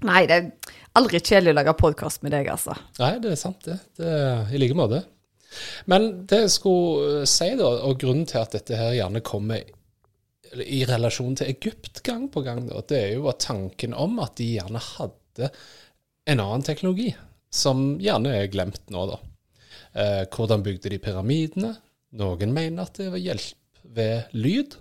Nei, 0.07 0.23
det 0.31 0.39
er 0.39 0.79
aldri 0.97 1.21
kjedelig 1.21 1.53
å 1.53 1.59
lage 1.59 1.75
podkast 1.83 2.23
med 2.25 2.33
deg, 2.37 2.49
altså. 2.53 2.77
Nei, 3.03 3.17
det 3.21 3.35
er 3.35 3.41
sant, 3.41 3.59
det. 3.67 3.81
det 3.99 4.07
er 4.07 4.55
I 4.55 4.63
like 4.63 4.79
måte. 4.79 5.03
Men 5.91 6.09
det 6.31 6.45
jeg 6.45 6.55
skulle 6.57 7.27
si, 7.29 7.51
da, 7.59 7.69
og 7.89 7.99
grunnen 8.01 8.27
til 8.29 8.41
at 8.43 8.55
dette 8.55 8.79
her 8.79 8.95
gjerne 8.97 9.23
kommer 9.27 9.67
i 10.63 10.83
relasjon 10.89 11.37
til 11.39 11.51
Egypt 11.53 12.03
gang 12.07 12.29
på 12.33 12.43
gang, 12.47 12.65
da, 12.69 12.83
det 12.89 12.99
er 13.01 13.15
jo 13.17 13.29
at 13.31 13.43
tanken 13.45 13.95
om 13.97 14.19
at 14.25 14.37
de 14.41 14.53
gjerne 14.57 14.83
hadde 14.83 15.51
en 16.27 16.43
annen 16.43 16.65
teknologi, 16.67 17.11
som 17.53 17.97
gjerne 18.03 18.35
er 18.41 18.51
glemt 18.53 18.91
nå, 18.93 19.07
da. 19.11 19.19
Eh, 19.97 20.23
hvordan 20.33 20.65
bygde 20.67 20.93
de 20.93 21.01
pyramidene? 21.03 21.73
Noen 22.17 22.53
mener 22.55 22.87
at 22.87 22.99
det 22.99 23.11
var 23.13 23.23
hjelp 23.23 23.83
ved 23.97 24.37
lyd. 24.37 24.77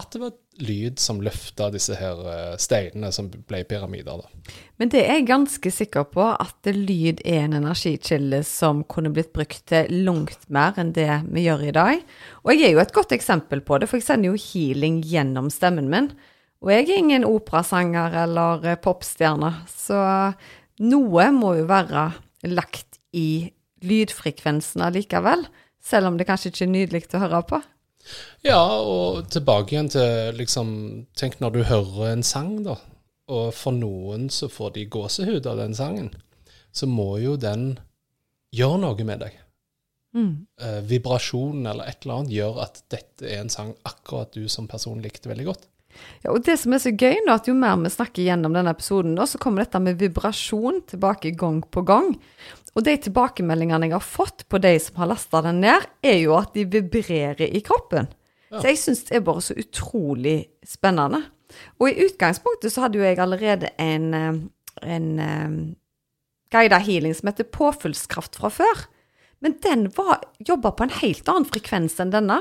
At 0.00 0.12
det 0.12 0.22
var 0.22 0.34
lyd 0.62 1.00
som 1.00 1.20
løfta 1.24 1.68
disse 1.74 1.96
her 1.98 2.20
eh, 2.30 2.54
steinene 2.60 3.10
som 3.14 3.28
ble 3.28 3.62
pyramider. 3.68 4.22
da. 4.22 4.54
Men 4.80 4.92
det 4.92 5.02
er 5.04 5.18
jeg 5.18 5.28
ganske 5.30 5.72
sikker 5.72 6.06
på, 6.12 6.24
at 6.32 6.70
lyd 6.72 7.22
er 7.24 7.44
en 7.44 7.58
energikilde 7.58 8.42
som 8.46 8.84
kunne 8.88 9.12
blitt 9.14 9.32
brukt 9.36 9.64
til 9.70 9.90
langt 10.06 10.48
mer 10.52 10.78
enn 10.80 10.94
det 10.96 11.10
vi 11.28 11.46
gjør 11.46 11.66
i 11.66 11.74
dag. 11.76 12.06
Og 12.44 12.52
jeg 12.54 12.68
er 12.68 12.76
jo 12.76 12.84
et 12.84 12.96
godt 12.96 13.14
eksempel 13.16 13.62
på 13.64 13.80
det, 13.80 13.90
for 13.90 14.00
jeg 14.00 14.08
sender 14.08 14.32
jo 14.32 14.44
healing 14.48 15.02
gjennom 15.04 15.50
stemmen 15.52 15.90
min. 15.92 16.10
Og 16.64 16.72
jeg 16.72 16.86
er 16.86 17.00
ingen 17.02 17.28
operasanger 17.28 18.16
eller 18.24 18.64
eh, 18.72 18.80
popstjerne, 18.80 19.52
så 19.70 20.00
noe 20.82 21.30
må 21.32 21.54
jo 21.60 21.68
være 21.68 22.10
lagt 22.52 23.00
i 23.16 23.52
lydfrekvensen 23.86 24.84
allikevel. 24.84 25.46
Selv 25.86 26.10
om 26.10 26.16
det 26.18 26.26
kanskje 26.28 26.50
ikke 26.50 26.64
er 26.66 26.72
nydelig 26.72 27.06
å 27.14 27.22
høre 27.22 27.42
på. 27.46 27.60
Ja, 28.46 28.60
og 28.78 29.26
tilbake 29.32 29.74
igjen 29.74 29.90
til 29.90 30.36
liksom 30.38 30.68
Tenk 31.18 31.40
når 31.42 31.56
du 31.56 31.62
hører 31.66 32.12
en 32.12 32.22
sang, 32.26 32.60
da. 32.66 32.76
Og 33.32 33.50
for 33.56 33.74
noen 33.74 34.28
så 34.30 34.48
får 34.52 34.76
de 34.76 34.86
gåsehud 34.90 35.48
av 35.50 35.58
den 35.58 35.74
sangen. 35.74 36.12
Så 36.70 36.86
må 36.86 37.16
jo 37.18 37.34
den 37.40 37.72
gjøre 38.54 38.82
noe 38.84 39.06
med 39.08 39.24
deg. 39.24 39.40
Mm. 40.16 40.46
Eh, 40.62 40.82
vibrasjonen 40.88 41.66
eller 41.68 41.90
et 41.90 42.04
eller 42.04 42.20
annet 42.20 42.36
gjør 42.36 42.60
at 42.64 42.78
dette 42.92 43.26
er 43.26 43.42
en 43.42 43.52
sang 43.52 43.74
akkurat 43.88 44.30
du 44.32 44.46
som 44.52 44.68
person 44.70 45.02
likte 45.02 45.28
veldig 45.28 45.48
godt. 45.48 45.66
Ja, 46.24 46.32
og 46.32 46.42
det 46.46 46.58
som 46.60 46.74
er 46.74 46.82
så 46.82 46.92
gøy 46.92 47.22
nå, 47.24 47.36
at 47.36 47.48
jo 47.48 47.54
mer 47.58 47.76
vi 47.82 47.92
snakker 47.92 48.24
gjennom 48.26 48.56
denne 48.56 48.72
episoden, 48.74 49.14
nå, 49.16 49.26
så 49.28 49.40
kommer 49.42 49.64
dette 49.64 49.80
med 49.82 50.00
vibrasjon 50.00 50.82
tilbake 50.92 51.34
gang 51.38 51.62
på 51.62 51.84
gang. 51.86 52.12
Og 52.76 52.84
de 52.84 52.96
tilbakemeldingene 53.06 53.88
jeg 53.88 53.96
har 53.96 54.04
fått 54.04 54.44
på 54.52 54.60
de 54.60 54.74
som 54.82 55.00
har 55.00 55.10
lasta 55.14 55.40
den 55.46 55.62
ned, 55.64 55.86
er 56.04 56.18
jo 56.20 56.36
at 56.36 56.52
de 56.56 56.66
vibrerer 56.68 57.46
i 57.48 57.62
kroppen. 57.64 58.10
Ja. 58.50 58.60
Så 58.60 58.68
jeg 58.68 58.80
syns 58.82 59.06
det 59.08 59.16
er 59.18 59.24
bare 59.26 59.44
så 59.44 59.56
utrolig 59.58 60.38
spennende. 60.66 61.22
Og 61.80 61.88
i 61.90 62.06
utgangspunktet 62.06 62.74
så 62.74 62.84
hadde 62.84 63.00
jo 63.00 63.06
jeg 63.06 63.20
allerede 63.22 63.70
en, 63.80 64.06
eh, 64.14 64.38
en 64.82 65.08
um, 65.16 65.24
eh, 65.24 65.56
guida 66.52 66.78
healing 66.82 67.14
som 67.16 67.30
heter 67.30 67.48
påfyllskraft 67.54 68.38
fra 68.38 68.52
før. 68.52 68.86
Men 69.44 69.58
den 69.62 69.84
var, 69.96 70.22
jobber 70.38 70.70
på 70.70 70.86
en 70.86 70.94
helt 71.02 71.28
annen 71.28 71.46
frekvens 71.48 71.98
enn 72.00 72.12
denne. 72.14 72.38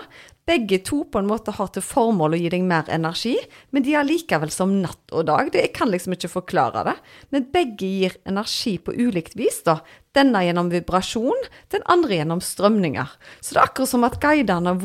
Begge 0.47 0.77
to 0.85 1.01
på 1.11 1.19
en 1.19 1.27
måte 1.27 1.51
har 1.57 1.71
til 1.73 1.83
formål 1.83 2.37
å 2.37 2.39
gi 2.39 2.51
deg 2.53 2.63
mer 2.67 2.87
energi, 2.93 3.33
men 3.75 3.83
de 3.83 3.95
er 3.97 4.07
likevel 4.07 4.53
som 4.53 4.77
natt 4.83 5.11
og 5.11 5.25
dag. 5.27 5.49
Det, 5.51 5.63
jeg 5.65 5.73
kan 5.75 5.91
liksom 5.91 6.15
ikke 6.15 6.31
forklare 6.31 6.85
det. 6.87 6.95
Men 7.35 7.47
begge 7.53 7.89
gir 7.89 8.15
energi 8.29 8.77
på 8.79 8.95
ulikt 8.95 9.35
vis. 9.39 9.59
da. 9.67 9.79
Denne 10.15 10.45
gjennom 10.45 10.71
vibrasjon, 10.71 11.49
den 11.73 11.83
andre 11.91 12.21
gjennom 12.21 12.43
strømninger. 12.45 13.17
Så 13.41 13.55
det 13.55 13.59
er 13.59 13.67
akkurat 13.67 13.91
som 13.91 14.07
at 14.07 14.21
guidene 14.23 14.77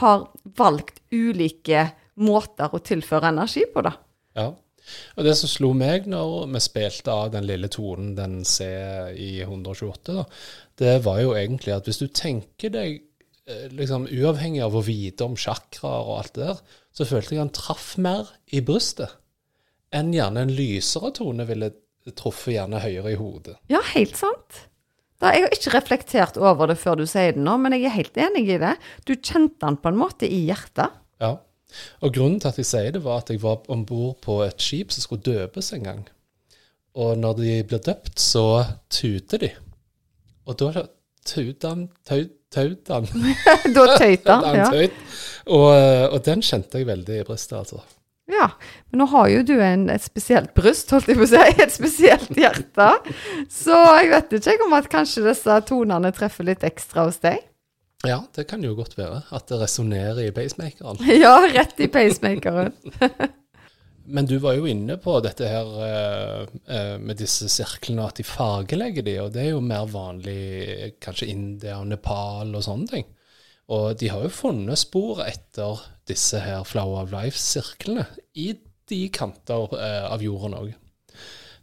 har 0.00 0.26
valgt 0.58 1.04
ulike 1.14 1.90
måter 2.18 2.74
å 2.74 2.82
tilføre 2.82 3.30
energi 3.30 3.68
på. 3.70 3.84
da. 3.86 3.94
Ja, 4.34 4.50
og 5.16 5.24
Det 5.26 5.34
som 5.38 5.50
slo 5.50 5.72
meg 5.76 6.08
når 6.10 6.50
vi 6.52 6.62
spilte 6.64 7.14
av 7.14 7.32
den 7.34 7.48
lille 7.48 7.70
tonen, 7.72 8.14
den 8.18 8.42
C 8.48 8.68
i 9.16 9.32
128, 9.42 10.14
da, 10.14 10.24
det 10.80 10.94
var 11.06 11.20
jo 11.22 11.34
egentlig 11.38 11.74
at 11.76 11.88
hvis 11.88 12.02
du 12.02 12.08
tenker 12.08 12.72
deg 12.74 12.96
eh, 13.48 13.66
liksom 13.72 14.08
uavhengig 14.10 14.64
av 14.66 14.76
å 14.76 14.84
vite 14.84 15.26
om 15.26 15.38
chakraer 15.38 16.08
og 16.08 16.18
alt 16.18 16.34
det 16.36 16.48
der, 16.48 16.62
så 16.94 17.08
følte 17.08 17.34
jeg 17.34 17.44
han 17.44 17.54
traff 17.54 17.94
mer 17.98 18.30
i 18.54 18.62
brystet 18.64 19.20
enn 19.94 20.12
gjerne 20.14 20.44
en 20.44 20.54
lysere 20.54 21.12
tone 21.14 21.46
ville 21.46 21.70
truffet 22.18 22.56
gjerne 22.56 22.82
høyere 22.82 23.14
i 23.14 23.18
hodet. 23.18 23.56
Ja, 23.70 23.80
helt 23.94 24.18
sant. 24.18 24.64
Da, 25.22 25.30
jeg 25.32 25.46
har 25.46 25.54
ikke 25.54 25.72
reflektert 25.76 26.38
over 26.40 26.68
det 26.68 26.76
før 26.80 26.98
du 27.00 27.06
sier 27.08 27.36
det 27.36 27.42
nå, 27.44 27.54
men 27.62 27.76
jeg 27.76 27.86
er 27.88 27.94
helt 27.94 28.18
enig 28.20 28.44
i 28.50 28.60
det. 28.60 28.74
Du 29.06 29.14
kjente 29.14 29.64
han 29.64 29.78
på 29.80 29.92
en 29.92 30.00
måte 30.00 30.28
i 30.28 30.42
hjertet. 30.48 30.98
Og 32.02 32.14
grunnen 32.14 32.40
til 32.40 32.50
at 32.50 32.60
jeg 32.60 32.68
sier 32.68 32.94
det, 32.94 33.04
var 33.04 33.22
at 33.22 33.32
jeg 33.32 33.42
var 33.42 33.64
om 33.72 33.84
bord 33.88 34.18
på 34.24 34.40
et 34.46 34.60
skip 34.62 34.94
som 34.94 35.04
skulle 35.04 35.26
døpes 35.26 35.72
en 35.76 35.88
gang. 35.88 36.04
Og 36.94 37.18
når 37.18 37.40
de 37.40 37.54
blir 37.66 37.82
døpt, 37.82 38.20
så 38.22 38.64
tuter 38.92 39.42
de. 39.42 39.50
Og 40.46 40.58
da 40.60 40.86
tøyte 41.26 41.72
han 41.72 41.88
da 43.74 43.98
tøyta 43.98 44.38
han, 44.38 44.56
ja. 44.60 44.70
Tøyt. 44.70 45.02
Og, 45.50 45.68
og, 46.12 46.18
den 46.24 46.44
kjente 46.44 46.80
jeg 46.80 46.88
veldig 46.88 47.20
i 47.20 47.26
brystet, 47.26 47.58
altså. 47.64 47.82
Ja, 48.30 48.46
men 48.88 49.02
nå 49.02 49.06
har 49.12 49.26
jo 49.28 49.42
du 49.44 49.54
en, 49.60 49.88
et 49.92 50.04
spesielt 50.04 50.54
bryst, 50.56 50.92
holdt 50.94 51.10
jeg 51.10 51.18
på 51.18 51.26
å 51.26 51.32
si, 51.34 51.40
et 51.60 51.74
spesielt 51.74 52.38
hjerte. 52.40 52.86
Så 53.52 53.76
jeg 53.98 54.12
vet 54.14 54.32
ikke 54.38 54.64
om 54.64 54.76
at 54.78 54.88
kanskje 54.92 55.26
disse 55.26 55.58
tonene 55.68 56.12
treffer 56.16 56.48
litt 56.48 56.64
ekstra 56.64 57.04
hos 57.10 57.20
deg? 57.24 57.42
Ja, 58.04 58.20
det 58.36 58.44
kan 58.50 58.64
jo 58.64 58.74
godt 58.76 58.98
være. 58.98 59.22
At 59.34 59.48
det 59.48 59.60
resonnerer 59.62 60.26
i 60.26 60.34
pacemakeren. 60.34 61.00
ja, 61.24 61.38
rett 61.52 61.80
i 61.80 61.88
pacemakeren. 61.88 62.74
Men 64.04 64.26
du 64.28 64.36
var 64.38 64.58
jo 64.58 64.66
inne 64.68 64.98
på 65.00 65.16
dette 65.24 65.48
her 65.48 65.70
eh, 65.86 66.96
med 67.00 67.16
disse 67.16 67.48
sirklene, 67.48 68.04
at 68.04 68.20
de 68.20 68.26
fargelegger 68.28 69.06
de, 69.06 69.14
og 69.22 69.30
det 69.32 69.46
er 69.46 69.54
jo 69.54 69.62
mer 69.64 69.88
vanlig 69.88 70.92
kanskje 71.00 71.30
India 71.32 71.78
og 71.80 71.88
Nepal 71.88 72.52
og 72.52 72.66
sånne 72.66 72.90
ting. 72.90 73.08
Og 73.72 73.94
de 73.96 74.10
har 74.12 74.26
jo 74.26 74.34
funnet 74.34 74.76
spor 74.76 75.22
etter 75.24 75.80
disse 76.04 76.42
her 76.44 76.66
Flower 76.68 77.06
of 77.06 77.14
Life-sirklene 77.14 78.04
i 78.36 78.50
de 78.92 79.00
kanter 79.08 79.72
eh, 79.78 80.04
av 80.04 80.20
jorden 80.20 80.58
òg. 80.58 80.74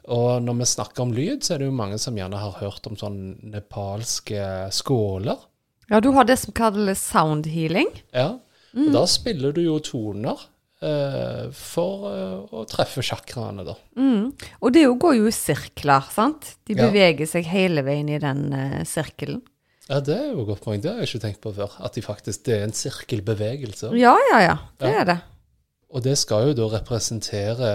Og 0.10 0.42
når 0.42 0.58
vi 0.64 0.72
snakker 0.72 1.06
om 1.06 1.14
lyd, 1.14 1.44
så 1.46 1.54
er 1.54 1.62
det 1.62 1.70
jo 1.70 1.78
mange 1.78 2.02
som 2.02 2.18
gjerne 2.18 2.42
har 2.42 2.58
hørt 2.58 2.90
om 2.90 2.98
sånn 2.98 3.20
nepalske 3.54 4.42
skåler 4.74 5.46
ja, 5.92 6.00
du 6.00 6.10
har 6.16 6.28
det 6.28 6.40
som 6.40 6.56
kalles 6.56 7.04
sound 7.04 7.50
healing. 7.52 7.92
Ja, 8.16 8.34
og 8.72 8.88
mm. 8.88 8.92
da 8.96 9.04
spiller 9.12 9.52
du 9.56 9.62
jo 9.66 9.78
toner 9.84 10.40
eh, 10.80 11.48
for 11.56 12.08
eh, 12.12 12.38
å 12.56 12.64
treffe 12.70 13.04
chakraene, 13.04 13.66
da. 13.68 13.76
Mm. 14.00 14.30
Og 14.62 14.76
det 14.76 14.86
går 15.04 15.18
jo 15.20 15.28
i 15.28 15.36
sirkler, 15.36 16.08
sant? 16.14 16.54
De 16.68 16.78
beveger 16.80 17.26
ja. 17.26 17.32
seg 17.34 17.50
hele 17.52 17.84
veien 17.88 18.12
i 18.12 18.22
den 18.24 18.48
eh, 18.56 18.78
sirkelen. 18.88 19.42
Ja, 19.90 20.00
det 20.00 20.16
er 20.16 20.30
jo 20.30 20.46
et 20.46 20.52
godt 20.54 20.64
poeng. 20.64 20.80
Det 20.80 20.94
har 20.94 21.02
jeg 21.04 21.10
ikke 21.10 21.24
tenkt 21.26 21.42
på 21.44 21.52
før. 21.58 21.76
At 21.84 21.98
de 21.98 22.06
faktisk, 22.06 22.46
det 22.48 22.56
er 22.56 22.64
en 22.64 22.78
sirkelbevegelse. 22.78 23.92
Ja, 24.00 24.16
ja, 24.32 24.40
ja. 24.46 24.56
Det 24.80 24.94
ja. 24.94 25.02
er 25.02 25.10
det. 25.10 25.18
Og 25.92 26.06
det 26.06 26.16
skal 26.22 26.48
jo 26.48 26.56
da 26.56 26.70
representere 26.78 27.72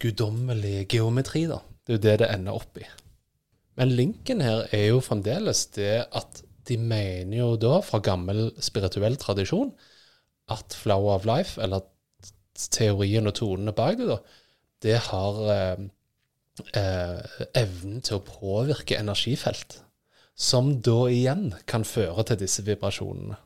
guddommelig 0.00 0.86
geometri, 0.88 1.44
da. 1.50 1.60
Det 1.84 1.92
er 1.92 1.98
jo 1.98 2.04
det 2.06 2.16
det 2.22 2.32
ender 2.32 2.56
opp 2.56 2.80
i. 2.80 2.86
Men 3.78 3.92
linken 3.92 4.40
her 4.42 4.64
er 4.74 4.88
jo 4.94 5.02
fremdeles 5.04 5.66
det 5.76 6.06
at 6.08 6.40
de 6.68 6.76
mener 6.80 7.38
jo 7.40 7.52
da, 7.60 7.78
fra 7.84 8.00
gammel 8.04 8.50
spirituell 8.62 9.16
tradisjon, 9.20 9.72
at 10.52 10.76
flow 10.76 11.08
of 11.12 11.26
life, 11.28 11.60
eller 11.60 11.84
teorien 12.58 13.28
og 13.30 13.36
tonene 13.38 13.74
bak 13.76 13.98
det, 14.00 14.08
da, 14.08 14.18
det 14.82 14.96
har 15.08 15.38
eh, 15.52 15.84
eh, 16.78 17.36
evnen 17.58 18.02
til 18.04 18.18
å 18.18 18.24
påvirke 18.26 18.98
energifelt. 18.98 19.82
Som 20.38 20.76
da 20.86 21.08
igjen 21.10 21.50
kan 21.66 21.82
føre 21.86 22.22
til 22.28 22.38
disse 22.44 22.62
vibrasjonene. 22.66 23.38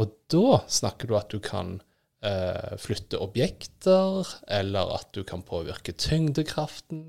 Og 0.00 0.14
da 0.32 0.62
snakker 0.72 1.10
du 1.10 1.18
at 1.18 1.34
du 1.34 1.36
kan 1.44 1.76
eh, 2.24 2.74
flytte 2.80 3.20
objekter, 3.20 4.24
eller 4.48 4.94
at 4.96 5.10
du 5.12 5.20
kan 5.28 5.44
påvirke 5.44 5.92
tyngdekraften, 5.92 7.04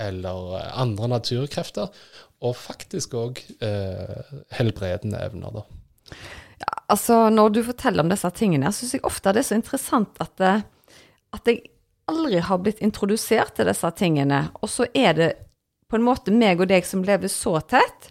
eller 0.00 0.56
andre 0.74 1.06
naturkrefter 1.12 1.92
og 2.44 2.56
faktisk 2.58 3.16
òg 3.18 3.40
eh, 3.64 4.32
helbredende 4.58 5.20
evner, 5.24 5.60
da. 5.60 5.64
Ja, 6.60 6.70
altså, 6.92 7.28
når 7.32 7.54
du 7.54 7.62
forteller 7.66 8.04
om 8.04 8.12
disse 8.12 8.30
tingene, 8.36 8.72
syns 8.72 8.96
jeg 8.96 9.04
ofte 9.06 9.32
det 9.34 9.42
er 9.42 9.48
så 9.48 9.58
interessant 9.58 10.20
at, 10.22 10.34
det, 10.40 10.54
at 11.34 11.50
jeg 11.50 11.64
aldri 12.10 12.42
har 12.44 12.60
blitt 12.62 12.82
introdusert 12.84 13.56
til 13.56 13.68
disse 13.70 13.90
tingene, 13.98 14.46
og 14.60 14.70
så 14.70 14.88
er 14.94 15.16
det 15.18 15.30
på 15.90 15.98
en 15.98 16.06
måte 16.06 16.34
meg 16.34 16.60
og 16.60 16.70
deg 16.70 16.86
som 16.88 17.04
lever 17.06 17.32
så 17.32 17.58
tett, 17.70 18.10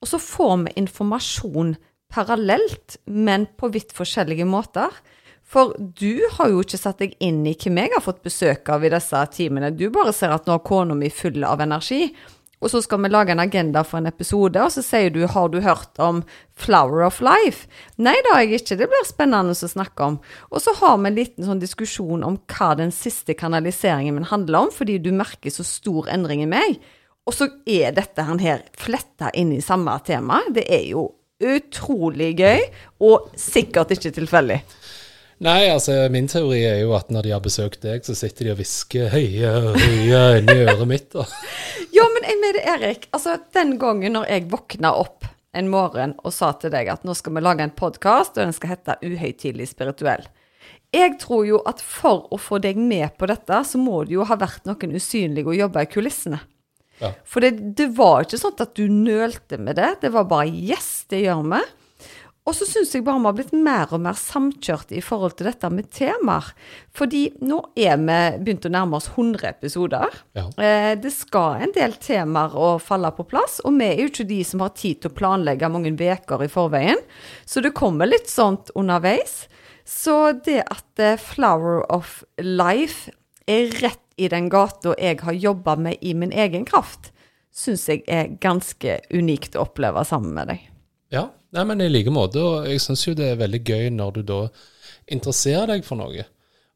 og 0.00 0.08
så 0.10 0.20
får 0.20 0.56
vi 0.66 0.78
informasjon 0.84 1.74
parallelt, 2.12 2.98
men 3.04 3.46
på 3.58 3.70
vidt 3.74 3.94
forskjellige 3.96 4.46
måter. 4.46 4.92
For 5.44 5.74
du 5.76 6.24
har 6.36 6.50
jo 6.52 6.62
ikke 6.64 6.80
satt 6.80 7.00
deg 7.02 7.16
inn 7.24 7.42
i 7.48 7.54
hvem 7.56 7.80
jeg 7.82 7.92
har 7.94 8.04
fått 8.04 8.22
besøk 8.24 8.68
av 8.72 8.84
i 8.84 8.92
disse 8.92 9.20
timene. 9.34 9.72
Du 9.76 9.88
bare 9.92 10.12
ser 10.16 10.32
at 10.34 10.46
nå 10.48 10.56
er 10.56 10.64
kona 10.66 10.96
mi 10.96 11.10
full 11.12 11.44
av 11.44 11.62
energi 11.64 12.08
og 12.64 12.72
så 12.72 12.80
skal 12.80 13.02
vi 13.04 13.10
lage 13.12 13.34
en 13.34 13.42
agenda 13.42 13.82
for 13.84 14.00
en 14.00 14.08
episode, 14.08 14.56
og 14.56 14.72
så 14.72 14.82
sier 14.82 15.10
du 15.12 15.26
'Har 15.26 15.48
du 15.48 15.60
hørt 15.60 15.98
om 15.98 16.24
Flower 16.56 17.04
of 17.04 17.20
Life?' 17.20 17.66
Nei, 17.98 18.14
det 18.14 18.32
har 18.32 18.40
jeg 18.40 18.60
ikke. 18.60 18.78
Det 18.78 18.88
blir 18.88 19.04
spennende 19.04 19.52
å 19.52 19.68
snakke 19.68 20.00
om. 20.00 20.20
Og 20.50 20.62
så 20.62 20.72
har 20.74 20.96
vi 20.96 21.06
en 21.06 21.14
liten 21.14 21.44
sånn 21.44 21.60
diskusjon 21.60 22.24
om 22.24 22.38
hva 22.48 22.74
den 22.76 22.90
siste 22.90 23.34
kanaliseringen 23.34 24.14
min 24.14 24.24
handler 24.24 24.58
om, 24.58 24.70
fordi 24.70 24.98
du 24.98 25.12
merker 25.12 25.50
så 25.50 25.64
stor 25.64 26.08
endring 26.08 26.42
i 26.42 26.46
meg. 26.46 26.80
Og 27.26 27.34
så 27.34 27.50
er 27.66 27.92
dette 27.92 28.22
her 28.22 28.62
fletta 28.76 29.30
inn 29.34 29.52
i 29.52 29.60
samme 29.60 30.00
tema. 30.04 30.40
Det 30.50 30.64
er 30.68 30.88
jo 30.88 31.12
utrolig 31.40 32.36
gøy, 32.38 32.60
og 33.00 33.30
sikkert 33.36 33.90
ikke 33.90 34.12
tilfeldig. 34.14 34.62
Nei, 35.42 35.66
altså 35.66 35.96
min 36.14 36.28
teori 36.30 36.60
er 36.62 36.78
jo 36.84 36.92
at 36.94 37.10
når 37.10 37.26
de 37.26 37.32
har 37.34 37.42
besøkt 37.42 37.82
deg, 37.82 38.04
så 38.06 38.14
sitter 38.14 38.46
de 38.46 38.52
og 38.52 38.60
hvisker 38.60 39.10
høye, 39.10 39.50
høye 39.74 40.22
inni 40.38 40.56
øret 40.62 40.86
mitt. 40.88 41.08
Da. 41.14 41.26
ja, 41.96 42.06
men 42.14 42.28
jeg 42.28 42.40
mener 42.44 42.68
Erik, 42.76 43.08
altså 43.10 43.40
den 43.56 43.74
gangen 43.82 44.14
når 44.14 44.30
jeg 44.30 44.46
våkna 44.52 44.94
opp 45.00 45.26
en 45.54 45.70
morgen 45.70 46.14
og 46.22 46.34
sa 46.34 46.52
til 46.58 46.72
deg 46.74 46.90
at 46.90 47.04
nå 47.06 47.14
skal 47.18 47.34
vi 47.34 47.42
lage 47.42 47.66
en 47.66 47.74
podkast, 47.74 48.38
og 48.38 48.46
den 48.46 48.54
skal 48.54 48.74
hete 48.74 48.98
Uhøytidelig 49.02 49.70
spirituell. 49.72 50.26
Jeg 50.94 51.16
tror 51.18 51.42
jo 51.48 51.60
at 51.66 51.82
for 51.82 52.28
å 52.30 52.38
få 52.38 52.60
deg 52.62 52.78
med 52.78 53.16
på 53.18 53.26
dette, 53.26 53.64
så 53.66 53.78
må 53.80 54.04
det 54.06 54.14
jo 54.14 54.26
ha 54.28 54.38
vært 54.38 54.66
noen 54.68 54.94
usynlige 54.94 55.50
og 55.50 55.58
jobbe 55.58 55.82
i 55.82 55.90
kulissene. 55.90 56.40
Ja. 57.00 57.10
For 57.26 57.42
det, 57.42 57.56
det 57.74 57.88
var 57.96 58.22
ikke 58.22 58.38
sånn 58.38 58.60
at 58.62 58.76
du 58.78 58.86
nølte 58.86 59.58
med 59.58 59.80
det. 59.80 59.96
Det 60.04 60.12
var 60.14 60.28
bare 60.30 60.46
'yes, 60.46 61.06
det 61.10 61.24
gjør 61.24 61.42
vi'. 61.42 61.64
Og 62.44 62.52
så 62.52 62.66
syns 62.68 62.90
jeg 62.92 63.06
bare 63.06 63.22
vi 63.22 63.28
har 63.30 63.36
blitt 63.38 63.52
mer 63.56 63.92
og 63.96 64.02
mer 64.04 64.16
samkjørt 64.20 64.90
i 64.92 65.00
forhold 65.04 65.38
til 65.38 65.48
dette 65.48 65.68
med 65.72 65.88
temaer. 65.96 66.50
Fordi 66.92 67.22
nå 67.40 67.60
er 67.80 67.96
vi 68.02 68.18
begynt 68.44 68.68
å 68.68 68.72
nærme 68.74 68.98
oss 68.98 69.08
100 69.14 69.46
episoder. 69.48 70.12
Ja. 70.36 70.44
Eh, 70.60 70.90
det 71.00 71.14
skal 71.16 71.64
en 71.64 71.72
del 71.72 71.96
temaer 72.04 72.52
å 72.52 72.74
falle 72.82 73.08
på 73.16 73.24
plass, 73.30 73.62
og 73.64 73.78
vi 73.78 73.88
er 73.88 74.02
jo 74.02 74.10
ikke 74.12 74.28
de 74.28 74.42
som 74.44 74.60
har 74.60 74.74
tid 74.76 75.00
til 75.00 75.12
å 75.12 75.16
planlegge 75.16 75.72
mange 75.72 75.94
uker 75.96 76.44
i 76.44 76.50
forveien. 76.52 77.00
Så 77.48 77.64
det 77.64 77.72
kommer 77.78 78.12
litt 78.12 78.28
sånt 78.28 78.68
underveis. 78.76 79.46
Så 79.88 80.34
det 80.44 80.60
at 80.68 81.00
eh, 81.00 81.16
Flower 81.20 81.80
of 81.92 82.20
Life 82.36 83.08
er 83.48 83.72
rett 83.80 84.04
i 84.20 84.28
den 84.28 84.50
gata 84.52 84.92
jeg 85.00 85.24
har 85.24 85.32
jobba 85.32 85.78
med 85.80 86.04
i 86.04 86.12
min 86.12 86.32
egen 86.32 86.68
kraft, 86.68 87.08
syns 87.54 87.88
jeg 87.88 88.04
er 88.04 88.36
ganske 88.42 89.00
unikt 89.14 89.56
å 89.56 89.64
oppleve 89.64 90.04
sammen 90.04 90.36
med 90.36 90.52
deg. 90.52 90.70
Ja, 91.14 91.28
Nei, 91.54 91.62
men 91.64 91.80
i 91.80 91.90
like 91.90 92.12
måte. 92.14 92.42
Og 92.42 92.68
jeg 92.68 92.82
syns 92.82 93.04
jo 93.06 93.14
det 93.16 93.30
er 93.30 93.42
veldig 93.42 93.60
gøy 93.62 93.90
når 93.94 94.16
du 94.16 94.22
da 94.26 94.40
interesserer 95.14 95.70
deg 95.74 95.86
for 95.86 96.00
noe, 96.00 96.24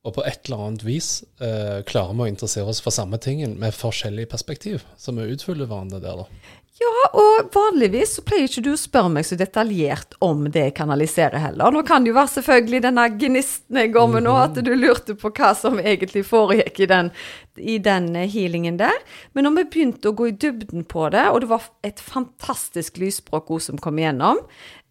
og 0.06 0.14
på 0.14 0.24
et 0.28 0.46
eller 0.46 0.66
annet 0.66 0.84
vis 0.86 1.08
eh, 1.42 1.80
klarer 1.88 2.14
vi 2.14 2.26
å 2.26 2.30
interessere 2.30 2.70
oss 2.70 2.80
for 2.84 2.94
samme 2.94 3.18
tingen 3.22 3.56
med 3.60 3.74
forskjellig 3.74 4.28
perspektiv. 4.30 4.84
Så 5.00 5.14
vi 5.16 5.26
utfyller 5.32 5.68
hverandre 5.68 6.00
der, 6.04 6.22
da. 6.22 6.54
Ja, 6.78 6.90
og 7.18 7.48
vanligvis 7.50 8.12
så 8.14 8.22
pleier 8.22 8.46
ikke 8.46 8.62
du 8.62 8.68
å 8.70 8.78
spørre 8.78 9.10
meg 9.10 9.26
så 9.26 9.34
detaljert 9.38 10.14
om 10.22 10.44
det 10.46 10.62
jeg 10.68 10.74
kanaliserer 10.76 11.40
heller. 11.42 11.72
Nå 11.74 11.80
kan 11.86 12.04
det 12.04 12.12
jo 12.12 12.18
være 12.18 12.30
selvfølgelig 12.36 12.80
denne 12.84 13.06
gnisten 13.18 13.80
jeg 13.80 13.90
går 13.96 14.12
med 14.12 14.24
nå, 14.28 14.34
at 14.38 14.60
du 14.62 14.70
lurte 14.76 15.16
på 15.18 15.32
hva 15.34 15.50
som 15.58 15.80
egentlig 15.82 16.22
foregikk 16.28 16.78
i 16.84 16.88
den, 16.92 17.10
i 17.58 17.80
den 17.82 18.06
eh, 18.14 18.30
healingen 18.30 18.78
der. 18.78 18.94
Men 19.34 19.48
når 19.48 19.56
vi 19.56 19.64
begynte 19.72 20.12
å 20.12 20.14
gå 20.20 20.28
i 20.30 20.36
dybden 20.44 20.86
på 20.86 21.08
det, 21.14 21.26
og 21.32 21.42
det 21.42 21.50
var 21.50 21.66
et 21.88 21.98
fantastisk 21.98 23.02
lysspråk 23.02 23.50
hun 23.50 23.64
som 23.64 23.82
kom 23.82 23.98
igjennom 23.98 24.38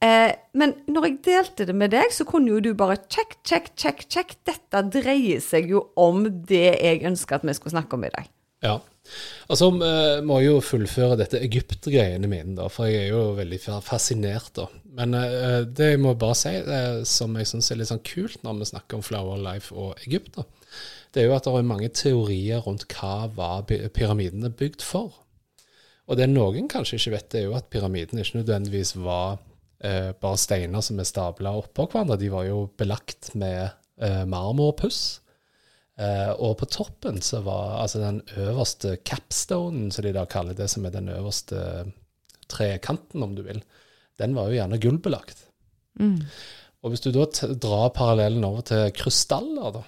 eh, 0.03 0.35
Men 0.57 0.75
når 0.91 1.07
jeg 1.07 1.17
delte 1.29 1.69
det 1.69 1.77
med 1.77 1.95
deg, 1.95 2.11
så 2.11 2.27
kunne 2.27 2.51
jo 2.51 2.59
du 2.59 2.73
bare 2.75 2.99
check, 3.07 3.39
check, 3.47 3.71
check, 3.79 4.03
check. 4.11 4.35
Dette 4.49 4.83
dreier 4.91 5.39
seg 5.45 5.71
jo 5.71 5.87
om 5.95 6.25
det 6.51 6.67
jeg 6.73 7.05
ønsker 7.07 7.39
at 7.39 7.47
vi 7.47 7.55
skulle 7.55 7.77
snakke 7.77 7.95
om 7.95 8.03
i 8.09 8.11
dag. 8.11 8.27
Ja. 8.65 8.79
Altså, 9.47 9.69
vi 9.71 10.25
må 10.27 10.41
jo 10.43 10.57
fullføre 10.63 11.17
dette 11.21 11.39
Egypt-greiene 11.45 12.27
mine, 12.29 12.55
da, 12.57 12.67
for 12.71 12.89
jeg 12.89 13.05
er 13.05 13.13
jo 13.13 13.37
veldig 13.37 13.59
fascinert, 13.85 14.51
da. 14.57 14.67
Men 14.97 15.15
uh, 15.15 15.61
det 15.63 15.91
jeg 15.93 16.01
må 16.03 16.15
bare 16.19 16.37
si, 16.37 16.53
som 17.07 17.37
jeg 17.37 17.49
syns 17.51 17.71
er 17.71 17.79
litt 17.79 17.91
sånn 17.91 18.03
kult 18.07 18.41
når 18.43 18.61
vi 18.61 18.69
snakker 18.71 18.99
om 18.99 19.05
Flower 19.05 19.39
Life 19.39 19.75
og 19.75 19.99
Egypt, 20.07 20.39
da, 20.39 20.47
det 21.13 21.21
er 21.21 21.29
jo 21.29 21.37
at 21.37 21.47
det 21.47 21.53
er 21.55 21.69
mange 21.69 21.89
teorier 21.95 22.65
rundt 22.65 22.83
hva 22.91 23.29
var 23.33 23.63
pyramidene 23.67 24.51
bygd 24.53 24.83
for. 24.85 25.21
Og 26.07 26.19
det 26.19 26.27
noen 26.31 26.67
kanskje 26.71 26.99
ikke 26.99 27.13
vet, 27.15 27.29
det 27.31 27.39
er 27.39 27.47
jo 27.47 27.55
at 27.57 27.69
pyramidene 27.71 28.23
ikke 28.23 28.41
nødvendigvis 28.41 28.95
var 28.99 29.37
uh, 29.39 30.11
bare 30.19 30.41
steiner 30.41 30.83
som 30.83 30.99
er 30.99 31.07
stabla 31.07 31.55
oppå 31.61 31.87
hverandre. 31.87 32.19
De 32.19 32.33
var 32.33 32.49
jo 32.49 32.65
belagt 32.79 33.33
med 33.39 33.69
marmorpuss. 34.29 35.23
Uh, 35.97 36.33
og 36.37 36.59
på 36.59 36.67
toppen 36.69 37.17
så 37.25 37.41
var 37.45 37.79
altså 37.81 38.03
den 38.03 38.21
øverste 38.37 38.99
capstonen, 39.01 39.89
som 39.91 40.05
de 40.05 40.13
da 40.13 40.27
kaller 40.29 40.57
det, 40.57 40.69
som 40.69 40.85
er 40.85 40.93
den 40.93 41.09
øverste 41.09 41.59
trekanten, 42.47 43.23
om 43.25 43.33
du 43.35 43.41
vil, 43.47 43.63
den 44.21 44.35
var 44.37 44.49
jo 44.49 44.59
gjerne 44.59 44.79
gullbelagt. 44.81 45.47
Mm. 45.99 46.21
Og 46.85 46.93
hvis 46.93 47.01
du 47.01 47.09
da 47.15 47.25
drar 47.57 47.89
parallellen 47.95 48.45
over 48.45 48.61
til 48.69 48.91
krystaller, 48.95 49.79
da, 49.79 49.81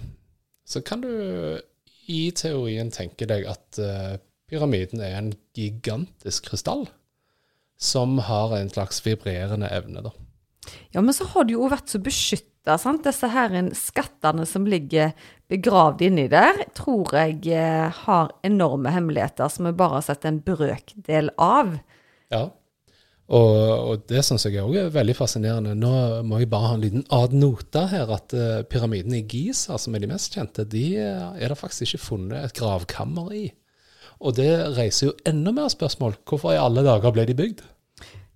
så 0.65 0.81
kan 0.85 1.05
du 1.05 1.11
i 2.09 2.23
teorien 2.33 2.89
tenke 2.93 3.29
deg 3.29 3.45
at 3.49 3.81
uh, 3.81 4.17
pyramiden 4.49 5.01
er 5.05 5.19
en 5.19 5.33
gigantisk 5.53 6.49
krystall 6.49 6.87
som 7.79 8.17
har 8.27 8.57
en 8.57 8.71
slags 8.73 8.99
vibrerende 9.05 9.69
evne, 9.71 10.03
da. 10.03 10.11
Ja, 10.93 11.01
men 11.01 11.13
så 11.15 11.25
har 11.31 11.45
det 11.47 11.55
jo 11.55 11.69
vært 11.71 11.91
så 11.91 12.01
beskytta, 12.03 12.48
sant. 12.81 13.03
Disse 13.05 13.29
her 13.31 13.55
skattene 13.77 14.45
som 14.45 14.67
ligger 14.69 15.13
begravd 15.49 16.03
inni 16.05 16.27
der, 16.31 16.65
tror 16.77 17.15
jeg 17.15 17.39
eh, 17.55 18.01
har 18.05 18.33
enorme 18.45 18.93
hemmeligheter 18.93 19.49
som 19.49 19.69
vi 19.69 19.75
bare 19.79 19.99
har 19.99 20.07
sett 20.09 20.27
en 20.29 20.41
brøkdel 20.45 21.31
av. 21.39 21.77
Ja, 22.29 22.49
og, 23.29 23.55
og 23.61 24.05
det 24.09 24.23
syns 24.25 24.47
jeg 24.47 24.57
òg 24.57 24.75
er 24.79 24.93
veldig 24.93 25.13
fascinerende. 25.17 25.75
Nå 25.77 25.91
må 26.25 26.41
jeg 26.41 26.49
bare 26.49 26.71
ha 26.71 26.77
en 26.77 26.83
liten 26.83 27.05
adnote 27.13 27.83
her, 27.91 28.09
at 28.09 28.33
pyramiden 28.33 28.65
pyramidene 28.71 29.19
i 29.19 29.25
Giza, 29.29 29.77
som 29.77 29.93
er 29.93 30.01
de 30.01 30.09
mest 30.09 30.33
kjente, 30.33 30.65
de 30.65 30.85
uh, 30.97 31.37
er 31.37 31.53
det 31.53 31.59
faktisk 31.59 31.85
ikke 31.85 32.05
funnet 32.07 32.47
et 32.47 32.55
gravkammer 32.57 33.29
i. 33.37 33.43
Og 34.19 34.33
det 34.35 34.49
reiser 34.75 35.11
jo 35.11 35.17
enda 35.29 35.53
mer 35.55 35.69
spørsmål. 35.71 36.17
Hvorfor 36.27 36.55
i 36.55 36.59
alle 36.59 36.83
dager 36.83 37.13
ble 37.13 37.27
de 37.29 37.37
bygd? 37.37 37.61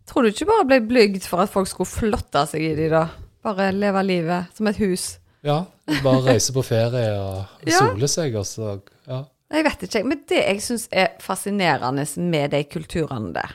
Tror 0.07 0.23
du 0.23 0.29
ikke 0.29 0.47
bare 0.51 0.67
ble 0.69 0.79
bygd 0.85 1.25
for 1.25 1.41
at 1.41 1.51
folk 1.51 1.71
skulle 1.71 1.89
flotte 1.89 2.45
seg 2.51 2.69
i 2.69 2.75
de 2.77 2.91
da? 2.93 3.07
Bare 3.43 3.71
leve 3.75 4.03
livet 4.07 4.57
som 4.57 4.69
et 4.71 4.79
hus? 4.81 5.17
Ja, 5.43 5.65
bare 6.03 6.23
reise 6.31 6.55
på 6.55 6.63
ferie 6.65 7.11
og 7.19 7.67
ja. 7.67 7.79
sole 7.79 8.09
seg, 8.11 8.35
Også, 8.39 8.79
Ja. 9.09 9.25
Jeg 9.53 9.67
vet 9.67 9.83
ikke, 9.85 9.99
men 10.09 10.21
det 10.31 10.39
jeg 10.39 10.61
syns 10.65 10.87
er 10.89 11.11
fascinerende 11.21 12.07
med 12.17 12.55
de 12.55 12.63
kulturene 12.65 13.35
der, 13.35 13.51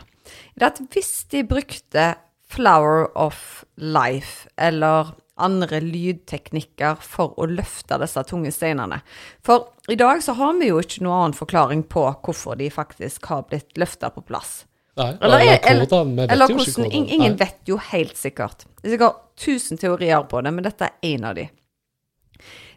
er 0.55 0.67
at 0.69 0.79
hvis 0.95 1.25
de 1.33 1.41
brukte 1.43 2.13
Flower 2.49 3.09
of 3.19 3.65
Life 3.77 4.47
eller 4.57 5.11
andre 5.39 5.81
lydteknikker 5.83 7.03
for 7.03 7.35
å 7.39 7.49
løfte 7.51 7.99
disse 8.03 8.23
tunge 8.29 8.53
steinene. 8.55 9.01
For 9.45 9.73
i 9.91 9.99
dag 9.99 10.23
så 10.25 10.35
har 10.39 10.57
vi 10.59 10.71
jo 10.71 10.81
ikke 10.83 11.05
noen 11.05 11.19
annen 11.19 11.39
forklaring 11.39 11.85
på 11.91 12.07
hvorfor 12.25 12.59
de 12.59 12.71
faktisk 12.73 13.29
har 13.31 13.47
blitt 13.51 13.79
løfta 13.81 14.11
på 14.15 14.25
plass. 14.27 14.63
Nei, 14.99 15.13
eller, 15.23 15.39
eller, 15.39 15.61
eller 15.63 15.87
hvordan, 15.87 16.59
ikke 16.59 16.73
hvordan. 16.83 16.93
Ingen 16.93 17.37
Nei. 17.37 17.39
vet 17.39 17.71
jo 17.71 17.79
helt 17.91 18.19
sikkert. 18.19 18.67
Det 18.81 18.89
er 18.89 18.97
sikkert 18.97 19.23
tusen 19.39 19.79
teorier 19.79 20.25
på 20.31 20.43
det, 20.43 20.53
men 20.55 20.67
dette 20.67 20.89
er 20.89 21.15
én 21.15 21.27
av 21.29 21.37
de. 21.39 21.47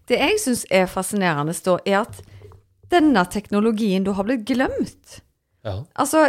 Det 0.10 0.19
jeg 0.19 0.38
syns 0.43 0.63
er 0.73 0.89
fascinerende, 0.91 1.55
da, 1.65 1.77
er 1.88 2.03
at 2.03 2.21
denne 2.91 3.23
teknologien 3.31 4.05
da 4.05 4.15
har 4.17 4.27
blitt 4.27 4.45
glemt. 4.49 5.21
Ja. 5.65 5.79
Altså, 6.01 6.27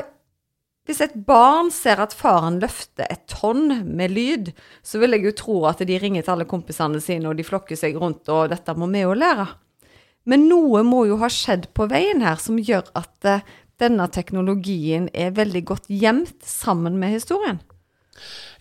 hvis 0.88 1.02
et 1.05 1.14
barn 1.26 1.70
ser 1.74 2.00
at 2.02 2.14
faren 2.16 2.61
løfter 2.62 3.07
et 3.11 3.26
tonn 3.31 3.83
med 3.87 4.14
lyd, 4.14 4.52
så 4.83 4.98
vil 5.02 5.16
jeg 5.16 5.28
jo 5.28 5.35
tro 5.38 5.59
at 5.70 5.83
de 5.87 5.98
ringer 5.98 6.24
til 6.24 6.37
alle 6.37 6.48
kompisene 6.48 7.02
sine, 7.02 7.28
og 7.31 7.38
de 7.38 7.46
flokker 7.46 7.78
seg 7.78 7.98
rundt, 8.00 8.26
og 8.33 8.50
dette 8.52 8.74
må 8.78 8.88
vi 8.92 9.05
jo 9.05 9.14
lære. 9.16 9.46
Men 10.31 10.46
noe 10.46 10.85
må 10.87 11.05
jo 11.09 11.18
ha 11.22 11.31
skjedd 11.33 11.68
på 11.74 11.88
veien 11.90 12.22
her 12.22 12.38
som 12.38 12.59
gjør 12.59 12.90
at 12.98 13.26
uh, 13.26 13.46
denne 13.83 14.07
teknologien 14.14 15.09
er 15.12 15.35
veldig 15.37 15.64
godt 15.68 15.90
gjemt 15.90 16.47
sammen 16.47 16.99
med 17.03 17.16
historien. 17.18 17.61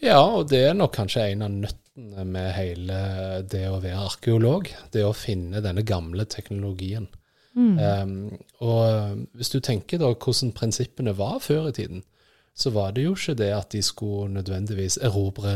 Ja, 0.02 0.20
og 0.24 0.50
det 0.50 0.64
er 0.66 0.78
nok 0.78 0.96
kanskje 0.98 1.30
en 1.30 1.46
av 1.46 1.54
nøttene 1.54 2.26
med 2.26 2.52
hele 2.58 3.00
det 3.52 3.68
å 3.70 3.82
være 3.84 4.06
arkeolog. 4.08 4.70
Det 4.94 5.06
å 5.06 5.16
finne 5.16 5.62
denne 5.62 5.86
gamle 5.86 6.26
teknologien. 6.26 7.10
Mm. 7.52 7.76
Um, 7.78 8.14
og 8.64 9.26
hvis 9.36 9.52
du 9.52 9.60
tenker 9.60 10.00
da 10.00 10.14
hvordan 10.14 10.54
prinsippene 10.56 11.14
var 11.18 11.42
før 11.44 11.70
i 11.70 11.76
tiden, 11.76 12.06
så 12.56 12.72
var 12.76 12.92
det 12.96 13.06
jo 13.06 13.14
ikke 13.16 13.36
det 13.40 13.50
at 13.56 13.72
de 13.72 13.82
skulle 13.84 14.34
nødvendigvis 14.34 14.98
erobre 15.02 15.52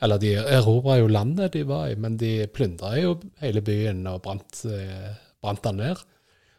Eller 0.00 0.18
de 0.18 0.30
erobra 0.40 0.96
jo 0.96 1.06
landet 1.06 1.52
de 1.52 1.64
var 1.68 1.90
i, 1.90 1.94
men 1.94 2.16
de 2.16 2.46
plyndra 2.52 2.94
jo 2.98 3.18
hele 3.42 3.60
byen 3.60 4.06
og 4.06 4.22
brant, 4.24 4.64
eh, 4.64 5.10
brant 5.42 5.64
den 5.64 5.76
ned. 5.82 6.00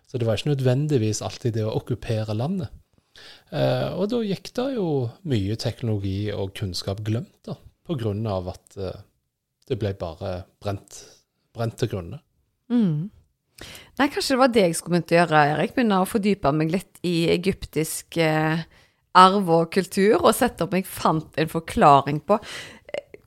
Så 0.09 0.17
det 0.17 0.25
var 0.25 0.39
ikke 0.39 0.55
nødvendigvis 0.55 1.21
alltid 1.21 1.59
det 1.59 1.67
å 1.67 1.75
okkupere 1.77 2.33
landet. 2.33 2.73
Eh, 3.53 3.89
og 3.93 4.09
da 4.09 4.23
gikk 4.25 4.49
det 4.57 4.71
jo 4.77 4.89
mye 5.29 5.57
teknologi 5.59 6.31
og 6.33 6.55
kunnskap 6.57 7.03
glemt, 7.05 7.35
da, 7.45 7.57
på 7.85 7.97
grunn 7.99 8.25
av 8.29 8.49
at 8.55 8.79
eh, 8.79 9.05
det 9.69 9.77
ble 9.77 9.93
bare 9.99 10.43
brent, 10.63 11.03
brent 11.53 11.77
til 11.77 11.91
grunne. 11.93 12.21
Mm. 12.73 13.09
Nei, 13.99 14.07
kanskje 14.07 14.33
det 14.33 14.41
var 14.41 14.51
det 14.55 14.65
jeg 14.65 14.79
skulle 14.79 14.97
begynt 14.97 15.13
å 15.13 15.19
gjøre, 15.19 15.45
Erik. 15.53 15.75
Begynne 15.75 16.01
å 16.01 16.09
fordype 16.09 16.53
meg 16.55 16.73
litt 16.73 17.01
i 17.05 17.15
egyptisk 17.33 18.17
eh, 18.23 18.65
arv 19.19 19.49
og 19.53 19.71
kultur, 19.73 20.17
og 20.21 20.35
sette 20.37 20.65
opp 20.65 20.77
jeg 20.77 20.87
fant 20.87 21.37
en 21.41 21.51
forklaring 21.51 22.23
på 22.25 22.39
eh, 22.39 23.19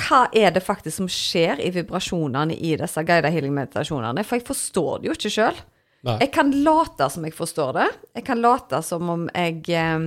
hva 0.00 0.24
er 0.36 0.54
det 0.54 0.62
faktisk 0.64 1.00
som 1.00 1.10
skjer 1.10 1.62
i 1.64 1.72
vibrasjonene 1.74 2.54
i 2.54 2.76
disse 2.78 3.04
guided 3.06 3.32
healing-meditasjonene? 3.34 4.26
For 4.26 4.38
jeg 4.38 4.48
forstår 4.48 5.00
det 5.00 5.10
jo 5.10 5.18
ikke 5.18 5.34
sjøl. 5.40 5.62
Jeg 6.06 6.30
kan 6.32 6.52
late 6.64 7.10
som 7.12 7.26
jeg 7.26 7.36
forstår 7.36 7.76
det. 7.76 7.88
Jeg 8.16 8.26
kan 8.28 8.40
late 8.40 8.80
som 8.86 9.08
om 9.12 9.26
jeg 9.34 9.66
eh, 9.76 10.06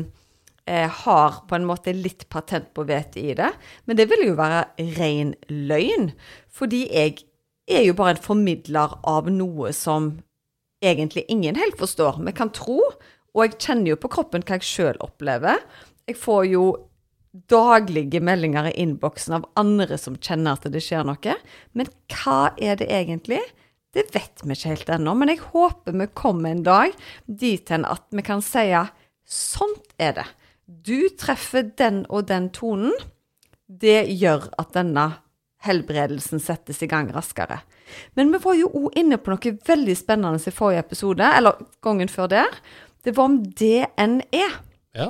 eh, 0.66 0.90
har 1.04 1.42
på 1.50 1.58
en 1.58 1.68
måte 1.70 1.94
litt 1.94 2.26
patent 2.34 2.72
på 2.74 2.86
vete 2.90 3.22
i 3.22 3.36
det. 3.38 3.52
Men 3.86 4.00
det 4.00 4.08
vil 4.10 4.26
jo 4.30 4.38
være 4.40 4.66
ren 4.98 5.36
løgn. 5.52 6.12
Fordi 6.50 6.88
jeg 6.90 7.22
er 7.70 7.86
jo 7.88 7.98
bare 7.98 8.18
en 8.18 8.24
formidler 8.24 8.98
av 9.08 9.30
noe 9.32 9.74
som 9.78 10.16
egentlig 10.84 11.26
ingen 11.32 11.56
helt 11.62 11.78
forstår. 11.80 12.20
Vi 12.26 12.34
kan 12.36 12.52
tro, 12.54 12.80
og 13.34 13.46
jeg 13.46 13.60
kjenner 13.60 13.94
jo 13.94 14.02
på 14.02 14.12
kroppen 14.18 14.44
hva 14.46 14.58
jeg 14.60 14.68
sjøl 14.68 15.00
opplever. 15.04 15.62
Jeg 16.10 16.20
får 16.20 16.50
jo 16.52 16.66
daglige 17.50 18.22
meldinger 18.22 18.68
i 18.70 18.76
innboksen 18.84 19.40
av 19.40 19.46
andre 19.58 19.98
som 19.98 20.18
kjenner 20.22 20.58
at 20.58 20.68
det 20.70 20.82
skjer 20.84 21.06
noe. 21.08 21.38
Men 21.74 21.90
hva 22.12 22.54
er 22.62 22.78
det 22.82 22.90
egentlig? 22.94 23.42
Det 23.94 24.08
vet 24.14 24.42
vi 24.42 24.56
ikke 24.56 24.74
helt 24.74 24.94
ennå, 24.96 25.14
men 25.18 25.30
jeg 25.30 25.44
håper 25.54 25.96
vi 26.00 26.10
kommer 26.18 26.54
en 26.54 26.64
dag 26.66 26.94
dit 27.26 27.70
hen 27.70 27.86
at 27.86 28.06
vi 28.10 28.26
kan 28.26 28.42
si 28.42 28.66
sånt 29.24 29.94
er 30.02 30.16
det. 30.18 30.30
Du 30.66 31.10
treffer 31.20 31.68
den 31.78 32.04
og 32.10 32.28
den 32.32 32.50
tonen. 32.56 32.94
Det 33.68 34.08
gjør 34.10 34.50
at 34.60 34.74
denne 34.76 35.12
helbredelsen 35.64 36.42
settes 36.44 36.82
i 36.84 36.90
gang 36.92 37.12
raskere. 37.14 37.62
Men 38.18 38.34
vi 38.34 38.42
var 38.44 38.58
jo 38.58 38.72
òg 38.74 38.98
inne 39.00 39.20
på 39.22 39.32
noe 39.32 39.54
veldig 39.68 39.96
spennende 39.98 40.42
i 40.42 40.56
forrige 40.56 40.84
episode, 40.84 41.30
eller 41.38 41.62
gangen 41.84 42.12
før 42.12 42.32
der. 42.34 42.58
Det 43.04 43.16
var 43.16 43.30
om 43.30 43.40
DNE. 43.44 44.48
Ja. 44.96 45.10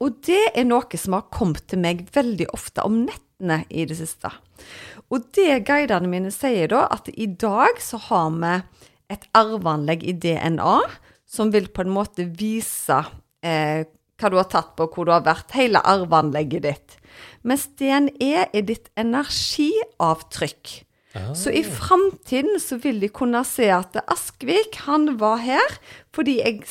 Og 0.00 0.20
det 0.26 0.42
er 0.56 0.68
noe 0.68 1.00
som 1.00 1.16
har 1.16 1.28
kommet 1.32 1.66
til 1.68 1.82
meg 1.82 2.06
veldig 2.14 2.48
ofte 2.56 2.84
om 2.86 3.02
nettene 3.04 3.62
i 3.68 3.86
det 3.88 3.98
siste. 4.00 4.32
Og 5.10 5.26
det 5.34 5.64
guidene 5.66 6.10
mine 6.10 6.30
sier 6.34 6.70
da, 6.70 6.84
at 6.94 7.08
i 7.10 7.26
dag 7.26 7.80
så 7.82 7.98
har 8.08 8.30
vi 8.36 8.52
et 9.10 9.24
arveanlegg 9.34 10.04
i 10.06 10.14
DNA 10.22 10.76
som 11.30 11.50
vil 11.54 11.66
på 11.74 11.84
en 11.84 11.94
måte 11.94 12.26
vise 12.38 13.00
eh, 13.42 13.86
hva 14.20 14.30
du 14.30 14.36
har 14.38 14.50
tatt 14.52 14.74
på, 14.78 14.86
hvor 14.92 15.08
du 15.08 15.14
har 15.14 15.24
vært, 15.26 15.54
hele 15.56 15.82
arveanlegget 15.86 16.66
ditt. 16.66 16.96
Mens 17.46 17.66
DNE 17.80 18.46
er 18.46 18.64
ditt 18.66 18.90
energiavtrykk. 19.00 20.76
Ah. 21.18 21.32
Så 21.34 21.50
i 21.50 21.64
framtiden 21.66 22.60
så 22.62 22.78
vil 22.82 23.00
de 23.02 23.10
kunne 23.10 23.42
se 23.48 23.66
at 23.74 23.98
Askvik, 24.04 24.82
han 24.86 25.16
var 25.18 25.40
her 25.42 25.78
fordi 26.14 26.38
jeg 26.38 26.62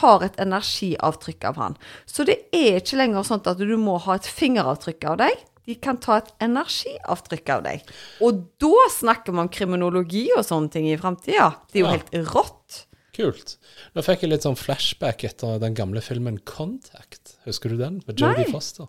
har 0.00 0.24
et 0.24 0.38
energiavtrykk 0.40 1.44
av 1.50 1.60
han. 1.60 1.76
Så 2.08 2.26
det 2.26 2.40
er 2.56 2.80
ikke 2.80 2.98
lenger 2.98 3.26
sånn 3.26 3.44
at 3.44 3.60
du 3.60 3.76
må 3.78 3.98
ha 4.02 4.16
et 4.18 4.26
fingeravtrykk 4.26 5.10
av 5.12 5.20
deg. 5.26 5.44
De 5.66 5.74
kan 5.80 5.96
ta 5.96 6.18
et 6.20 6.32
energiavtrykk 6.44 7.48
av 7.54 7.62
deg. 7.64 7.84
Og 8.24 8.42
da 8.60 8.72
snakker 8.92 9.32
vi 9.32 9.38
om 9.44 9.48
kriminologi 9.48 10.26
og 10.36 10.44
sånne 10.44 10.70
ting 10.74 10.88
i 10.90 10.96
framtida. 11.00 11.54
Det 11.72 11.80
er 11.80 11.84
jo 11.84 11.86
Ja. 11.86 11.96
helt 11.96 12.10
rått. 12.34 12.84
Kult. 13.14 13.56
Nå 13.94 14.02
fikk 14.02 14.22
jeg 14.22 14.30
litt 14.30 14.42
sånn 14.42 14.58
flashback 14.58 15.22
etter 15.24 15.58
den 15.60 15.74
gamle 15.74 16.00
filmen 16.02 16.38
Contact. 16.44 17.36
Husker 17.46 17.70
du 17.70 17.76
den? 17.78 18.02
Med 18.06 18.16
Jodie 18.18 18.50
Foster. 18.50 18.88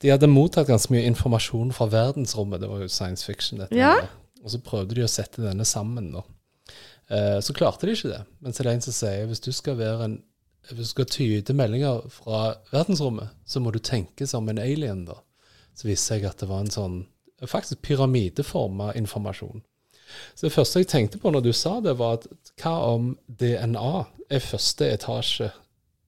De 0.00 0.08
hadde 0.08 0.26
mottatt 0.28 0.66
ganske 0.66 0.90
mye 0.90 1.06
informasjon 1.06 1.72
fra 1.72 1.86
verdensrommet. 1.86 2.60
Det 2.60 2.68
var 2.68 2.80
jo 2.80 2.88
science 2.88 3.24
fiction. 3.24 3.58
dette. 3.58 3.72
Ja. 3.76 4.00
Og 4.42 4.50
så 4.50 4.58
prøvde 4.60 4.94
de 4.94 5.02
å 5.02 5.08
sette 5.08 5.42
denne 5.42 5.64
sammen. 5.64 6.12
da. 6.12 6.22
Eh, 7.10 7.40
så 7.40 7.52
klarte 7.52 7.80
de 7.86 7.92
ikke 7.92 8.10
det. 8.10 8.26
Men 8.40 8.52
så 8.52 8.60
er 8.60 8.64
det 8.64 8.72
en 8.74 8.80
som 8.80 8.92
sier 8.92 9.26
hvis 9.26 9.40
du 9.40 9.52
skal 9.52 9.76
være 9.76 10.04
en 10.04 10.22
hvis 10.70 10.76
du 10.76 10.84
skal 10.84 11.04
tyde 11.06 11.54
meldinger 11.56 12.02
fra 12.10 12.54
verdensrommet, 12.70 13.30
så 13.46 13.60
må 13.60 13.72
du 13.72 13.78
tenke 13.78 14.26
som 14.28 14.46
en 14.48 14.58
alien, 14.58 15.04
da. 15.06 15.14
Så 15.74 15.88
viste 15.88 16.14
seg 16.14 16.26
at 16.28 16.42
det 16.42 16.50
var 16.50 16.64
en 16.64 16.72
sånn 16.74 17.00
faktisk 17.48 17.80
pyramideforma 17.86 18.92
informasjon. 18.98 19.62
Så 20.34 20.46
det 20.46 20.54
første 20.54 20.82
jeg 20.82 20.90
tenkte 20.90 21.20
på 21.22 21.30
når 21.32 21.44
du 21.46 21.52
sa 21.56 21.78
det, 21.80 21.96
var 21.98 22.18
at 22.18 22.52
hva 22.60 22.74
om 22.90 23.12
DNA 23.26 23.92
er 24.30 24.44
første 24.44 24.88
etasje 24.90 25.50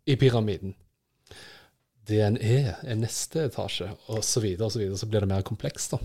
i 0.07 0.16
pyramiden? 0.18 0.75
DNE 2.08 2.56
er 2.82 2.96
neste 2.98 3.44
etasje, 3.46 3.86
og 4.10 4.24
så 4.26 4.40
videre 4.42 4.66
og 4.66 4.72
så 4.74 4.80
videre. 4.80 4.98
Så 4.98 5.06
blir 5.10 5.22
det 5.22 5.30
mer 5.30 5.44
komplekst, 5.46 5.94
da. 5.94 6.00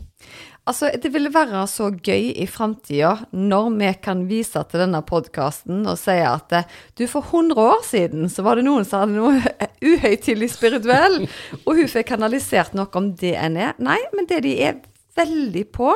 Altså, 0.69 0.91
det 0.93 1.10
ville 1.13 1.31
være 1.33 1.63
så 1.71 1.89
gøy 1.89 2.29
i 2.38 2.45
framtida 2.49 3.15
når 3.33 3.69
vi 3.79 3.89
kan 4.05 4.25
vise 4.29 4.62
til 4.69 4.83
denne 4.83 5.01
podkasten 5.07 5.88
og 5.88 5.97
si 5.97 6.17
at 6.21 6.53
eh, 6.53 6.69
du, 6.99 7.05
for 7.10 7.25
100 7.25 7.63
år 7.63 7.81
siden 7.88 8.29
så 8.29 8.45
var 8.45 8.60
det 8.60 8.67
noen 8.67 8.86
som 8.86 9.05
hadde 9.05 9.17
noe 9.17 9.41
uhøytidelig 9.89 10.51
spirituell, 10.53 11.23
og 11.63 11.81
hun 11.81 11.89
fikk 11.89 12.12
kanalisert 12.13 12.77
noe 12.77 12.91
om 12.99 13.12
DNE. 13.17 13.73
Nei, 13.81 13.99
men 14.13 14.29
det 14.29 14.43
de 14.45 14.53
er 14.69 14.81
veldig 15.17 15.65
på, 15.73 15.95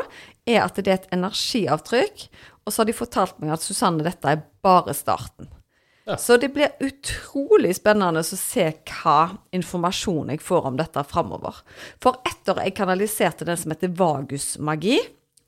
er 0.49 0.63
at 0.65 0.81
det 0.81 0.89
er 0.89 1.01
et 1.03 1.11
energiavtrykk. 1.13 2.29
Og 2.65 2.73
så 2.73 2.81
har 2.81 2.89
de 2.89 2.97
fortalt 2.97 3.41
meg 3.41 3.53
at 3.53 3.65
Susanne, 3.65 4.05
dette 4.05 4.33
er 4.33 4.45
bare 4.65 4.97
starten. 4.97 5.49
Ja. 6.09 6.17
Så 6.17 6.37
det 6.41 6.49
blir 6.55 6.73
utrolig 6.81 7.75
spennende 7.77 8.23
å 8.23 8.25
se 8.25 8.67
hva 8.89 9.17
informasjon 9.53 10.31
jeg 10.33 10.41
får 10.41 10.69
om 10.71 10.77
dette 10.79 11.03
framover. 11.07 11.61
For 12.01 12.23
etter 12.27 12.63
jeg 12.63 12.75
kanaliserte 12.79 13.45
den 13.45 13.59
som 13.59 13.73
heter 13.73 13.93
vagusmagi, 13.99 14.97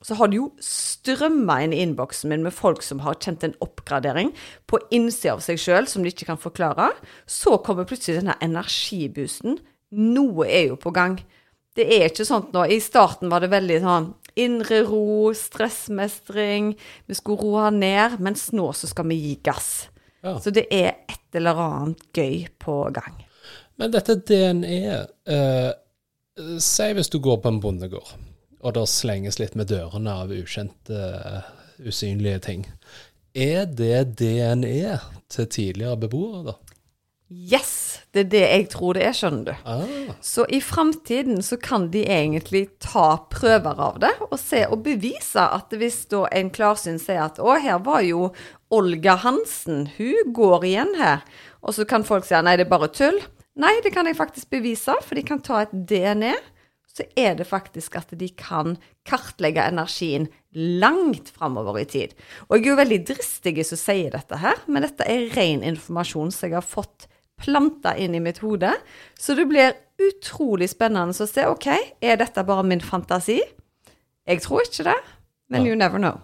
så 0.04 0.18
har 0.18 0.28
det 0.28 0.36
jo 0.36 0.50
strømma 0.62 1.62
inn 1.64 1.72
i 1.72 1.80
innboksen 1.80 2.28
min 2.30 2.44
med 2.44 2.54
folk 2.54 2.84
som 2.84 3.00
har 3.06 3.16
kjent 3.24 3.46
en 3.46 3.56
oppgradering 3.64 4.34
på 4.68 4.78
innsida 4.92 5.32
av 5.32 5.40
seg 5.44 5.60
sjøl 5.60 5.88
som 5.88 6.04
de 6.04 6.12
ikke 6.12 6.28
kan 6.28 6.40
forklare. 6.40 6.90
Så 7.24 7.56
kommer 7.64 7.88
plutselig 7.88 8.20
denne 8.20 8.36
energiboosten. 8.44 9.56
Noe 9.96 10.46
er 10.46 10.68
jo 10.68 10.76
på 10.80 10.92
gang. 10.94 11.16
Det 11.74 11.88
er 11.88 12.10
ikke 12.10 12.26
sånn 12.28 12.50
nå 12.54 12.66
I 12.70 12.78
starten 12.84 13.32
var 13.32 13.42
det 13.42 13.50
veldig 13.54 13.80
sånn 13.82 14.12
indre 14.38 14.82
ro, 14.86 15.32
stressmestring, 15.34 16.74
vi 17.06 17.16
skulle 17.16 17.38
roe 17.42 17.70
ned, 17.70 18.18
mens 18.22 18.48
nå 18.54 18.72
så 18.74 18.90
skal 18.90 19.06
vi 19.10 19.18
gi 19.20 19.34
gass. 19.46 19.86
Ja. 20.24 20.38
Så 20.40 20.50
det 20.56 20.66
er 20.72 20.94
et 21.10 21.36
eller 21.36 21.60
annet 21.60 22.04
gøy 22.16 22.46
på 22.58 22.78
gang. 22.96 23.18
Men 23.76 23.92
dette 23.92 24.16
DNE 24.22 24.78
eh, 25.28 25.72
Si 26.58 26.86
hvis 26.96 27.12
du 27.12 27.20
går 27.22 27.42
på 27.42 27.50
en 27.52 27.60
bondegård, 27.62 28.08
og 28.64 28.72
det 28.74 28.88
slenges 28.90 29.38
litt 29.38 29.52
med 29.54 29.68
dørene 29.70 30.16
av 30.24 30.32
ukjente, 30.34 30.96
eh, 30.98 31.50
usynlige 31.86 32.40
ting. 32.42 32.64
Er 33.34 33.68
det 33.70 34.16
DNE 34.18 34.96
til 35.30 35.46
tidligere 35.46 36.00
beboere, 36.06 36.42
da? 36.48 36.56
Yes! 37.32 38.00
Det 38.14 38.26
er 38.26 38.30
det 38.30 38.42
jeg 38.44 38.66
tror 38.70 38.94
det 38.94 39.04
er, 39.08 39.14
skjønner 39.16 39.46
du. 39.48 39.52
Ah, 39.66 40.12
Så 40.22 40.44
i 40.52 40.60
framtiden 40.62 41.40
så 41.42 41.56
kan 41.58 41.88
de 41.90 42.04
egentlig 42.04 42.68
ta 42.84 43.16
prøver 43.32 43.80
av 43.80 43.96
det 44.04 44.12
og 44.28 44.36
se 44.38 44.60
og 44.68 44.84
bevise 44.84 45.42
at 45.42 45.72
hvis 45.74 46.04
da 46.12 46.24
en 46.30 46.52
klarsyn 46.54 47.00
sier 47.02 47.24
at 47.24 47.40
å, 47.42 47.56
her 47.58 47.80
var 47.82 48.04
jo 48.06 48.28
Olga 48.74 49.16
Hansen, 49.24 49.88
hun 49.96 50.34
går 50.36 50.66
igjen 50.68 50.94
her. 51.00 51.24
Og 51.64 51.74
så 51.74 51.86
kan 51.88 52.06
folk 52.06 52.26
si 52.28 52.38
nei, 52.38 52.54
det 52.60 52.68
er 52.68 52.74
bare 52.74 52.90
tull. 52.92 53.18
Nei, 53.58 53.72
det 53.82 53.94
kan 53.94 54.06
jeg 54.06 54.18
faktisk 54.18 54.50
bevise, 54.54 54.94
for 55.02 55.18
de 55.18 55.24
kan 55.26 55.42
ta 55.42 55.62
et 55.64 55.72
DNA. 55.74 56.34
Så 56.94 57.06
er 57.18 57.34
det 57.38 57.48
faktisk 57.48 57.96
at 57.98 58.12
de 58.14 58.28
kan 58.38 58.76
kartlegge 59.08 59.64
energien 59.66 60.28
langt 60.54 61.32
framover 61.34 61.80
i 61.80 61.88
tid. 61.90 62.12
Og 62.46 62.60
jeg 62.60 62.68
er 62.68 62.70
jo 62.70 62.78
veldig 62.78 63.00
dristig 63.10 63.56
som 63.66 63.80
sier 63.80 64.14
dette 64.14 64.38
her, 64.38 64.60
men 64.70 64.86
dette 64.86 65.06
er 65.10 65.26
ren 65.34 65.64
informasjon 65.66 66.30
som 66.34 66.46
jeg 66.46 66.54
har 66.60 66.66
fått 66.66 67.08
planta 67.40 67.94
inn 67.96 68.14
i 68.14 68.20
mitt 68.22 68.38
hode. 68.44 68.72
Så 69.18 69.34
det 69.36 69.46
blir 69.50 69.74
utrolig 70.00 70.68
spennende 70.72 71.14
å 71.14 71.26
se. 71.28 71.46
OK, 71.50 71.68
er 72.02 72.16
dette 72.20 72.44
bare 72.46 72.64
min 72.66 72.80
fantasi? 72.82 73.40
Jeg 74.26 74.40
tror 74.44 74.62
ikke 74.64 74.84
det, 74.90 74.96
men 75.50 75.62
Ja. 75.64 75.68
you 75.68 75.76
never 75.76 75.98
know. 75.98 76.20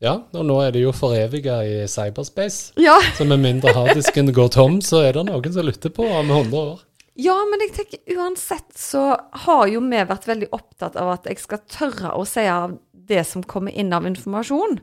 ja, 0.00 0.14
og 0.34 0.44
nå 0.44 0.60
er 0.66 0.70
det 0.72 0.82
jo 0.82 0.92
foreviga 0.92 1.62
i 1.64 1.86
cyberspace. 1.88 2.72
Ja, 2.76 2.98
Så 3.16 3.24
med 3.26 3.40
mindre 3.40 3.72
harddisken 3.72 4.32
går 4.32 4.48
tom, 4.50 4.80
så 4.80 5.02
er 5.06 5.12
det 5.12 5.26
noen 5.26 5.52
som 5.52 5.64
lytter 5.64 5.90
på 5.90 6.04
om 6.08 6.28
100 6.30 6.52
år. 6.56 6.80
ja, 7.16 7.36
men 7.50 7.60
jeg 7.60 7.72
tenker 7.72 8.16
uansett 8.18 8.72
så 8.76 9.16
har 9.32 9.66
jo 9.68 9.80
vi 9.80 9.96
vært 10.04 10.26
veldig 10.26 10.48
opptatt 10.52 10.96
av 10.96 11.08
at 11.12 11.24
jeg 11.24 11.38
skal 11.38 11.58
tørre 11.68 12.12
å 12.16 12.26
si 12.26 12.40
av 12.46 12.78
det 12.92 13.24
som 13.26 13.42
kommer 13.42 13.70
inn 13.72 13.92
av 13.92 14.04
informasjon. 14.06 14.80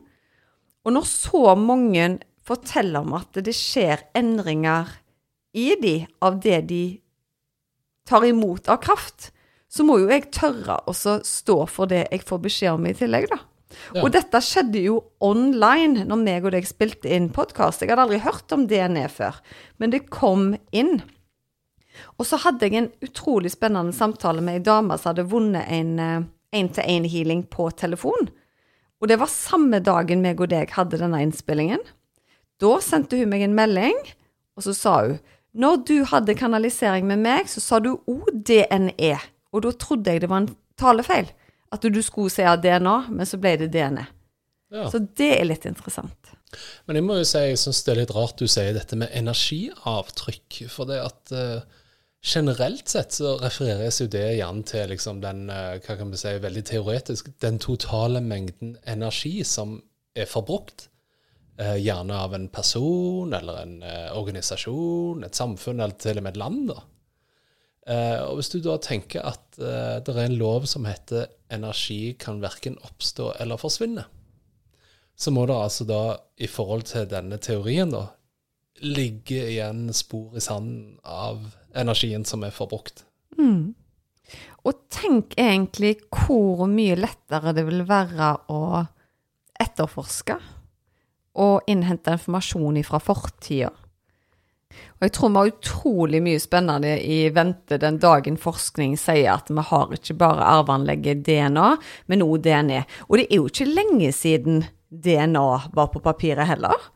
Og 0.84 0.92
når 0.92 1.02
så 1.04 1.56
mange 1.58 2.18
forteller 2.42 3.00
om 3.00 3.12
at 3.14 3.32
det 3.34 3.52
skjer 3.54 3.98
endringer 4.14 4.88
i 5.52 5.74
de 5.80 5.94
av 6.24 6.40
det 6.40 6.60
de 6.70 6.82
tar 8.08 8.24
imot 8.26 8.68
av 8.72 8.80
kraft, 8.82 9.30
så 9.72 9.84
må 9.86 9.98
jo 10.02 10.10
jeg 10.10 10.30
tørre 10.34 10.78
å 10.88 10.92
stå 10.92 11.56
for 11.70 11.88
det 11.88 12.04
jeg 12.10 12.24
får 12.28 12.42
beskjed 12.44 12.76
om 12.76 12.88
i 12.88 12.94
tillegg, 12.96 13.28
da. 13.32 13.40
Ja. 13.96 14.02
Og 14.04 14.10
dette 14.12 14.40
skjedde 14.44 14.82
jo 14.84 14.98
online 15.24 16.04
når 16.04 16.20
meg 16.20 16.44
og 16.44 16.52
deg 16.52 16.66
spilte 16.68 17.08
inn 17.08 17.30
podkast. 17.32 17.80
Jeg 17.80 17.92
hadde 17.92 18.04
aldri 18.04 18.20
hørt 18.20 18.52
om 18.52 18.66
DNE 18.68 19.06
før, 19.08 19.38
men 19.80 19.94
det 19.94 20.04
kom 20.12 20.52
inn. 20.76 21.00
Og 22.18 22.26
så 22.28 22.38
hadde 22.44 22.68
jeg 22.68 22.78
en 22.78 22.92
utrolig 23.04 23.52
spennende 23.54 23.96
samtale 23.96 24.44
med 24.44 24.60
ei 24.60 24.66
dame 24.66 24.96
som 24.98 25.12
hadde 25.12 25.28
vunnet 25.32 25.68
en 25.72 26.28
én-til-én-healing 26.52 27.46
på 27.52 27.70
telefon. 27.80 28.28
Og 29.00 29.08
det 29.10 29.18
var 29.20 29.32
samme 29.32 29.80
dagen 29.82 30.22
meg 30.24 30.40
og 30.40 30.52
deg 30.52 30.72
hadde 30.76 31.00
denne 31.00 31.20
innspillingen. 31.24 31.80
Da 32.62 32.76
sendte 32.84 33.18
hun 33.18 33.32
meg 33.32 33.44
en 33.44 33.56
melding, 33.56 33.96
og 34.56 34.66
så 34.68 34.76
sa 34.76 34.98
hun 35.08 35.16
når 35.52 35.82
du 35.88 35.96
hadde 36.08 36.36
kanalisering 36.38 37.06
med 37.08 37.20
meg, 37.24 37.48
så 37.50 37.60
sa 37.60 37.80
du 37.82 37.94
ODNE, 38.08 38.92
DNE. 38.92 39.16
Og 39.52 39.66
da 39.66 39.72
trodde 39.76 40.14
jeg 40.14 40.22
det 40.24 40.30
var 40.32 40.44
en 40.44 40.52
talefeil. 40.80 41.28
At 41.72 41.84
du 41.84 42.00
skulle 42.04 42.32
si 42.32 42.44
DNA, 42.44 42.96
men 43.12 43.28
så 43.28 43.40
ble 43.40 43.56
det 43.60 43.72
DNE. 43.74 44.06
Ja. 44.72 44.86
Så 44.88 45.02
det 45.04 45.34
er 45.36 45.44
litt 45.44 45.66
interessant. 45.68 46.32
Men 46.88 46.98
jeg 46.98 47.04
må 47.04 47.18
jo 47.20 47.28
si 47.28 47.40
jeg 47.44 47.60
syns 47.60 47.82
det 47.84 47.92
er 47.92 48.00
litt 48.02 48.14
rart 48.16 48.40
du 48.40 48.48
sier 48.48 48.72
dette 48.76 48.96
med 48.98 49.12
energiavtrykk. 49.16 50.62
For 50.72 50.88
det 50.88 51.00
at 51.04 51.34
uh, 51.36 51.82
generelt 52.24 52.88
sett 52.88 53.16
så 53.16 53.34
refereres 53.40 54.00
jo 54.00 54.08
det 54.12 54.24
gjerne 54.38 54.64
til 54.68 54.92
liksom 54.92 55.20
den, 55.24 55.44
uh, 55.52 55.76
hva 55.84 55.98
kan 56.00 56.12
vi 56.12 56.20
si, 56.20 56.32
veldig 56.40 56.64
teoretisk, 56.72 57.28
den 57.44 57.60
totale 57.60 58.24
mengden 58.24 58.78
energi 58.88 59.40
som 59.48 59.80
er 60.16 60.28
forbrukt. 60.28 60.88
Eh, 61.58 61.76
gjerne 61.82 62.18
av 62.24 62.34
en 62.34 62.48
person 62.48 63.32
eller 63.34 63.60
en 63.62 63.76
eh, 63.82 64.08
organisasjon, 64.16 65.24
et 65.24 65.38
samfunn 65.38 65.80
eller 65.80 65.98
til 66.00 66.20
og 66.20 66.26
med 66.26 66.34
et 66.34 66.40
land. 66.42 66.64
da. 66.72 66.80
Eh, 67.92 68.18
og 68.24 68.38
hvis 68.38 68.52
du 68.54 68.60
da 68.64 68.78
tenker 68.82 69.26
at 69.26 69.40
det 69.52 70.08
er 70.08 70.24
en 70.24 70.38
lov 70.40 70.64
som 70.70 70.86
heter 70.88 71.26
energi 71.52 72.14
kan 72.18 72.38
verken 72.40 72.78
oppstå 72.86 73.34
eller 73.42 73.60
forsvinne, 73.60 74.06
så 75.18 75.30
må 75.30 75.44
det 75.46 75.58
altså 75.58 75.84
da, 75.86 76.02
i 76.40 76.48
forhold 76.48 76.86
til 76.88 77.04
denne 77.10 77.36
teorien, 77.42 77.92
da, 77.92 78.06
ligge 78.82 79.44
igjen 79.52 79.92
spor 79.94 80.38
i 80.38 80.42
sanden 80.42 80.96
av 81.04 81.44
energien 81.78 82.24
som 82.26 82.42
er 82.46 82.54
forbrukt. 82.54 83.04
Mm. 83.38 83.74
Og 84.64 84.80
tenk 84.92 85.36
egentlig 85.40 85.96
hvor 86.08 86.64
mye 86.70 86.96
lettere 86.98 87.52
det 87.56 87.66
vil 87.68 87.84
være 87.88 88.32
å 88.52 88.82
etterforske 89.62 90.38
og 91.38 91.70
innhente 91.70 92.14
informasjon 92.16 92.82
fra 92.86 93.00
fortida. 93.02 93.70
Og 94.72 95.04
jeg 95.04 95.12
tror 95.16 95.32
vi 95.32 95.40
har 95.40 95.50
utrolig 95.50 96.20
mye 96.24 96.40
spennende 96.40 96.92
i 97.04 97.26
vente 97.34 97.76
den 97.80 97.98
dagen 98.00 98.38
forskning 98.40 98.94
sier 99.00 99.34
at 99.34 99.50
vi 99.52 99.64
har 99.68 99.92
ikke 99.92 100.16
bare 100.20 100.46
arveanlegget 100.54 101.24
DNA, 101.26 101.74
men 102.08 102.24
òg 102.24 102.44
DNA. 102.46 102.84
Og 103.08 103.18
det 103.18 103.26
er 103.28 103.40
jo 103.40 103.50
ikke 103.50 103.68
lenge 103.68 104.12
siden 104.16 104.62
DNA 104.88 105.48
var 105.74 105.90
på 105.92 106.02
papiret 106.04 106.48
heller. 106.48 106.88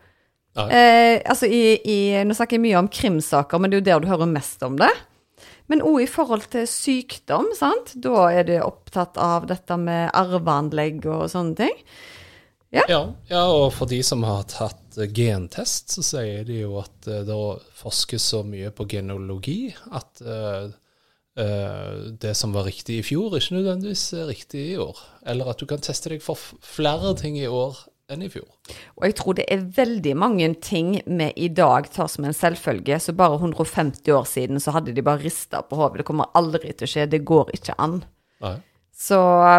Eh, 0.57 1.21
altså 1.29 1.49
i, 1.53 1.77
i, 1.85 1.99
nå 2.25 2.37
snakker 2.37 2.57
jeg 2.57 2.65
mye 2.65 2.81
om 2.81 2.89
krimsaker, 2.89 3.61
men 3.61 3.73
det 3.73 3.77
er 3.77 3.83
jo 3.83 3.89
der 3.91 4.05
du 4.05 4.11
hører 4.15 4.31
mest 4.31 4.63
om 4.65 4.79
det. 4.81 4.93
Men 5.69 5.83
òg 5.85 6.05
i 6.05 6.09
forhold 6.11 6.47
til 6.53 6.69
sykdom, 6.71 7.51
sant. 7.59 7.97
Da 8.03 8.29
er 8.31 8.47
du 8.47 8.55
opptatt 8.63 9.19
av 9.21 9.49
dette 9.51 9.77
med 9.81 10.15
arveanlegg 10.17 11.05
og 11.11 11.27
sånne 11.33 11.59
ting. 11.59 11.75
Ja. 12.75 12.83
ja. 12.91 13.03
ja, 13.31 13.43
og 13.47 13.71
for 13.77 13.89
de 13.91 14.01
som 14.05 14.25
har 14.27 14.47
tatt 14.51 14.99
gentest, 15.15 15.93
så 15.95 16.03
sier 16.05 16.47
de 16.49 16.63
jo 16.65 16.81
at 16.81 17.09
uh, 17.09 17.23
det 17.27 17.37
forskes 17.79 18.33
så 18.33 18.43
mye 18.47 18.73
på 18.75 18.89
genologi 18.91 19.71
at 19.95 20.23
uh, 20.27 20.67
uh, 21.39 21.93
det 22.19 22.35
som 22.39 22.57
var 22.57 22.67
riktig 22.67 23.01
i 23.01 23.07
fjor, 23.07 23.37
ikke 23.39 23.59
nødvendigvis 23.59 24.07
er 24.19 24.31
riktig 24.33 24.65
i 24.73 24.81
år. 24.83 24.99
Eller 25.27 25.53
at 25.53 25.63
du 25.63 25.69
kan 25.71 25.85
teste 25.85 26.13
deg 26.13 26.25
for 26.25 26.41
flere 26.65 27.15
ting 27.19 27.39
i 27.39 27.47
år 27.47 27.87
enn 28.13 28.23
i 28.23 28.31
fjor. 28.31 28.47
Og 28.99 29.07
jeg 29.09 29.17
tror 29.19 29.37
det 29.39 29.47
er 29.51 29.65
veldig 29.77 30.15
mange 30.19 30.49
ting 30.63 30.95
vi 31.07 31.31
i 31.43 31.49
dag 31.51 31.89
tar 31.93 32.11
som 32.11 32.27
en 32.27 32.37
selvfølge. 32.37 32.99
Så 33.03 33.15
bare 33.19 33.39
150 33.41 34.13
år 34.15 34.27
siden 34.31 34.63
så 34.63 34.75
hadde 34.77 34.95
de 34.95 35.05
bare 35.07 35.25
rista 35.25 35.63
på 35.67 35.79
hodet. 35.81 36.03
Det 36.03 36.09
kommer 36.11 36.31
aldri 36.39 36.73
til 36.73 36.87
å 36.87 36.93
skje. 36.93 37.09
Det 37.11 37.25
går 37.27 37.51
ikke 37.59 37.77
an. 37.83 38.01
Nei. 38.45 38.57
Så 38.97 39.19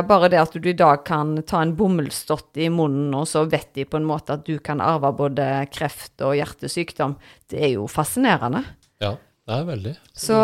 bare 0.10 0.32
det 0.34 0.40
at 0.42 0.56
du 0.58 0.66
i 0.66 0.74
dag 0.74 1.04
kan 1.06 1.36
ta 1.46 1.62
en 1.62 1.76
bomullsdott 1.78 2.58
i 2.58 2.72
munnen, 2.74 3.14
og 3.14 3.28
så 3.30 3.44
vet 3.46 3.70
de 3.78 3.86
på 3.86 4.00
en 4.00 4.08
måte 4.10 4.34
at 4.34 4.48
du 4.48 4.58
kan 4.58 4.82
arve 4.82 5.12
både 5.14 5.46
kreft 5.70 6.24
og 6.26 6.34
hjertesykdom, 6.40 7.14
det 7.54 7.62
er 7.68 7.76
jo 7.76 7.86
fascinerende. 7.92 8.64
Ja, 9.04 9.14
det 9.46 9.60
er 9.60 9.70
veldig. 9.70 9.94
Så 10.18 10.42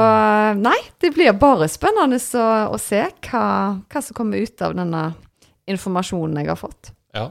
nei, 0.62 0.78
det 1.02 1.10
blir 1.18 1.34
bare 1.42 1.72
spennende 1.74 2.22
å, 2.22 2.46
å 2.70 2.78
se 2.82 3.02
hva, 3.26 3.46
hva 3.82 4.06
som 4.06 4.20
kommer 4.20 4.46
ut 4.46 4.62
av 4.62 4.78
denne 4.78 5.08
informasjonen 5.74 6.44
jeg 6.44 6.54
har 6.54 6.62
fått. 6.62 6.94
Ja. 7.18 7.28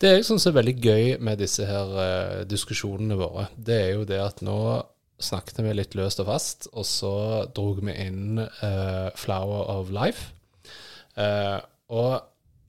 Det 0.00 0.12
jeg 0.12 0.28
syns 0.28 0.44
er 0.48 0.56
veldig 0.56 0.76
gøy 0.76 1.10
med 1.24 1.40
disse 1.40 1.64
her 1.68 1.90
uh, 1.96 2.46
diskusjonene 2.48 3.16
våre, 3.16 3.48
det 3.56 3.80
er 3.80 3.92
jo 3.96 4.06
det 4.08 4.20
at 4.24 4.44
nå 4.44 4.60
snakket 5.18 5.64
vi 5.64 5.74
litt 5.74 5.96
løst 5.98 6.20
og 6.22 6.28
fast, 6.28 6.68
og 6.72 6.86
så 6.86 7.12
dro 7.54 7.72
vi 7.80 7.96
inn 7.96 8.38
uh, 8.38 9.08
Flower 9.16 9.72
of 9.72 9.88
Life. 9.94 10.34
Uh, 11.18 11.58
og 11.90 12.12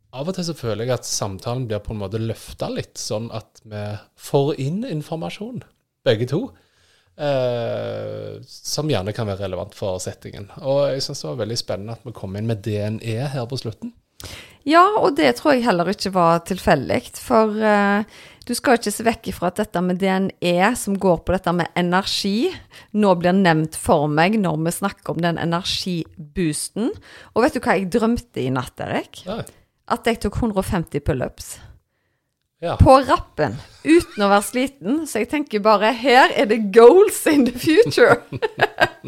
av 0.09 0.29
og 0.29 0.33
til 0.33 0.47
så 0.47 0.55
føler 0.57 0.87
jeg 0.87 0.95
at 0.95 1.05
samtalen 1.05 1.67
blir 1.69 1.83
på 1.85 1.93
en 1.93 2.01
måte 2.01 2.21
løfta 2.21 2.71
litt, 2.73 2.97
sånn 2.97 3.29
at 3.35 3.61
vi 3.61 3.83
får 4.17 4.55
inn 4.61 4.81
informasjon, 4.87 5.61
begge 6.07 6.25
to. 6.31 6.47
eh, 7.19 8.39
som 8.47 8.89
gjerne 8.89 9.11
kan 9.11 9.27
være 9.27 9.43
relevant 9.43 9.75
for 9.75 9.99
settingen. 9.99 10.47
Og 10.63 10.85
jeg 10.93 11.03
syns 11.03 11.23
det 11.23 11.27
var 11.27 11.41
veldig 11.41 11.57
spennende 11.59 11.97
at 11.97 12.05
vi 12.07 12.15
kom 12.15 12.37
inn 12.39 12.47
med 12.47 12.63
DNE 12.63 13.27
her 13.33 13.47
på 13.49 13.59
slutten. 13.59 13.91
Ja, 14.67 14.85
og 14.99 15.17
det 15.19 15.33
tror 15.37 15.55
jeg 15.55 15.65
heller 15.65 15.91
ikke 15.91 16.13
var 16.15 16.41
tilfeldig. 16.47 17.01
For 17.19 17.59
uh, 17.59 18.07
du 18.49 18.55
skal 18.57 18.79
ikke 18.79 18.91
se 18.93 19.05
vekk 19.05 19.29
ifra 19.29 19.51
at 19.51 19.59
dette 19.61 19.81
med 19.85 19.99
DNE, 20.01 20.71
som 20.79 20.95
går 20.97 21.21
på 21.21 21.35
dette 21.35 21.51
med 21.53 21.69
energi, 21.77 22.49
nå 22.97 23.13
blir 23.21 23.35
nevnt 23.37 23.77
for 23.77 24.09
meg 24.09 24.39
når 24.41 24.57
vi 24.65 24.73
snakker 24.79 25.13
om 25.13 25.21
den 25.21 25.37
energiboosten. 25.37 26.89
Og 27.35 27.45
vet 27.45 27.55
du 27.55 27.61
hva 27.61 27.77
jeg 27.77 27.91
drømte 27.93 28.41
i 28.41 28.49
natt, 28.53 28.81
Erik? 28.81 29.21
Nei. 29.29 29.43
At 29.89 30.09
jeg 30.09 30.21
tok 30.23 30.39
150 30.41 31.05
pullups. 31.05 31.51
Ja. 32.59 32.73
På 32.81 32.97
rappen, 33.05 33.53
uten 33.85 34.25
å 34.25 34.31
være 34.33 34.47
sliten. 34.49 35.03
Så 35.07 35.21
jeg 35.21 35.29
tenker 35.31 35.61
bare 35.63 35.93
her 35.95 36.33
er 36.33 36.49
det 36.49 36.73
goals 36.75 37.21
in 37.29 37.45
the 37.47 37.53
future. 37.53 38.17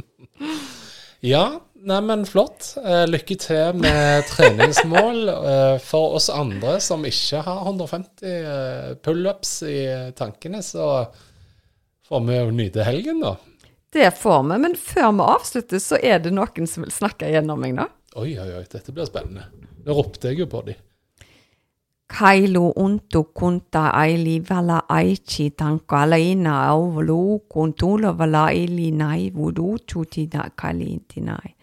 ja, 1.34 1.60
Neimen, 1.82 2.26
flott. 2.30 2.76
Eh, 2.86 3.08
lykke 3.10 3.36
til 3.42 3.78
med 3.82 4.28
treningsmål 4.30 5.32
eh, 5.32 5.78
for 5.82 6.18
oss 6.20 6.28
andre 6.30 6.76
som 6.84 7.02
ikke 7.10 7.40
har 7.42 7.64
150 7.64 8.28
eh, 8.30 8.90
pullups 9.02 9.56
i 9.66 9.80
tankene. 10.18 10.62
Så 10.62 10.86
får 12.06 12.22
vi 12.28 12.36
jo 12.38 12.52
nyte 12.54 12.86
helgen, 12.86 13.24
da. 13.26 13.34
Det 13.92 14.12
får 14.14 14.44
vi, 14.46 14.60
men 14.62 14.78
før 14.78 15.10
vi 15.18 15.26
avslutter, 15.34 15.82
så 15.82 15.98
er 15.98 16.22
det 16.22 16.32
noen 16.36 16.70
som 16.70 16.86
vil 16.86 16.94
snakke 16.94 17.32
gjennom 17.34 17.60
meg 17.60 17.74
nå. 17.80 17.88
Oi, 18.22 18.36
oi, 18.38 18.50
oi, 18.60 18.64
dette 18.70 18.94
blir 18.94 19.10
spennende. 19.10 19.48
Nå 19.82 19.96
ropte 19.98 20.30
jeg 20.30 20.44
jo 20.44 20.48
på 20.52 20.62
dem. 20.68 20.78
Kailo 22.12 22.74
untu 22.78 23.24
kunta 23.34 23.88
aili 23.96 24.36
vala 24.46 24.84
aichi 24.92 25.48
tanka 25.58 26.04
alaina 26.06 26.60
auvlu 26.68 27.40
kuntulo 27.50 28.12
vala 28.20 28.50
ili 28.54 28.92
nai 28.92 29.32
vudu 29.34 29.78
chuti 29.88 30.28
da 30.30 30.46
kalintinai. 30.56 31.56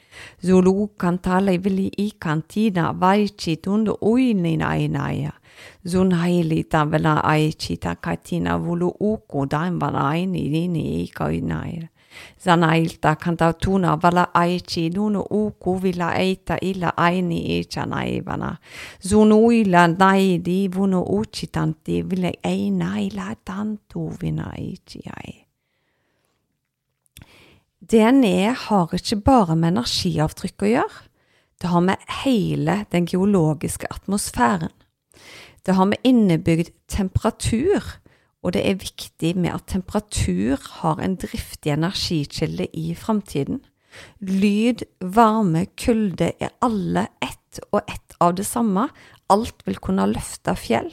Zulu 0.44 0.88
cantala 0.96 1.58
veli 1.58 1.90
i 1.98 2.10
cantina 2.24 2.92
vai 2.92 3.28
citun 3.28 3.88
uinin 4.00 4.62
ainaia. 4.62 5.32
Zun 5.86 6.12
hailita 6.12 6.84
vela 6.90 7.24
aichita 7.24 7.94
katina 7.94 8.58
vulu 8.58 8.88
uku 9.00 9.46
dain 9.46 9.78
vala 9.78 10.08
aini 10.10 10.64
ini 10.64 11.02
i 11.02 11.08
kainaira. 11.08 11.88
Zanailta 12.44 13.16
kantautuna 13.16 13.96
vala 13.96 14.34
aichi 14.34 14.90
nunu 14.90 15.20
uku 15.30 15.74
vila 15.78 16.14
eita 16.18 16.58
illa 16.60 16.92
aini 16.96 17.58
echa 17.58 17.86
naivana. 17.86 18.56
Zun 19.00 19.32
illa 19.52 19.86
naidi 19.88 20.68
vunu 20.68 21.02
uchitanti 21.02 22.02
vile 22.02 22.32
ei 22.42 22.70
naila 22.70 23.34
tantuvina 23.44 24.52
ichi 24.58 25.02
ai. 25.16 25.47
DNA 27.78 28.52
har 28.58 28.94
ikke 28.94 29.20
bare 29.22 29.54
med 29.56 29.76
energiavtrykk 29.76 30.64
å 30.64 30.72
gjøre. 30.72 31.04
Det 31.58 31.70
har 31.70 31.82
med 31.82 32.10
hele 32.24 32.84
den 32.92 33.06
geologiske 33.06 33.86
atmosfæren. 33.90 34.74
Det 35.66 35.74
har 35.74 35.86
med 35.90 36.02
innebygd 36.06 36.70
temperatur, 36.90 37.82
og 38.42 38.54
det 38.54 38.62
er 38.66 38.78
viktig 38.82 39.34
med 39.36 39.54
at 39.54 39.66
temperatur 39.70 40.58
har 40.80 41.02
en 41.02 41.16
driftig 41.18 41.74
energikilde 41.74 42.68
i 42.74 42.94
framtiden. 42.98 43.60
Lyd, 44.22 44.84
varme, 45.00 45.66
kulde 45.78 46.32
er 46.38 46.54
alle 46.62 47.08
ett 47.22 47.60
og 47.72 47.82
ett 47.86 48.14
av 48.20 48.34
det 48.38 48.46
samme. 48.46 48.88
Alt 49.30 49.66
vil 49.66 49.78
kunne 49.82 50.06
løfte 50.10 50.54
fjell. 50.58 50.90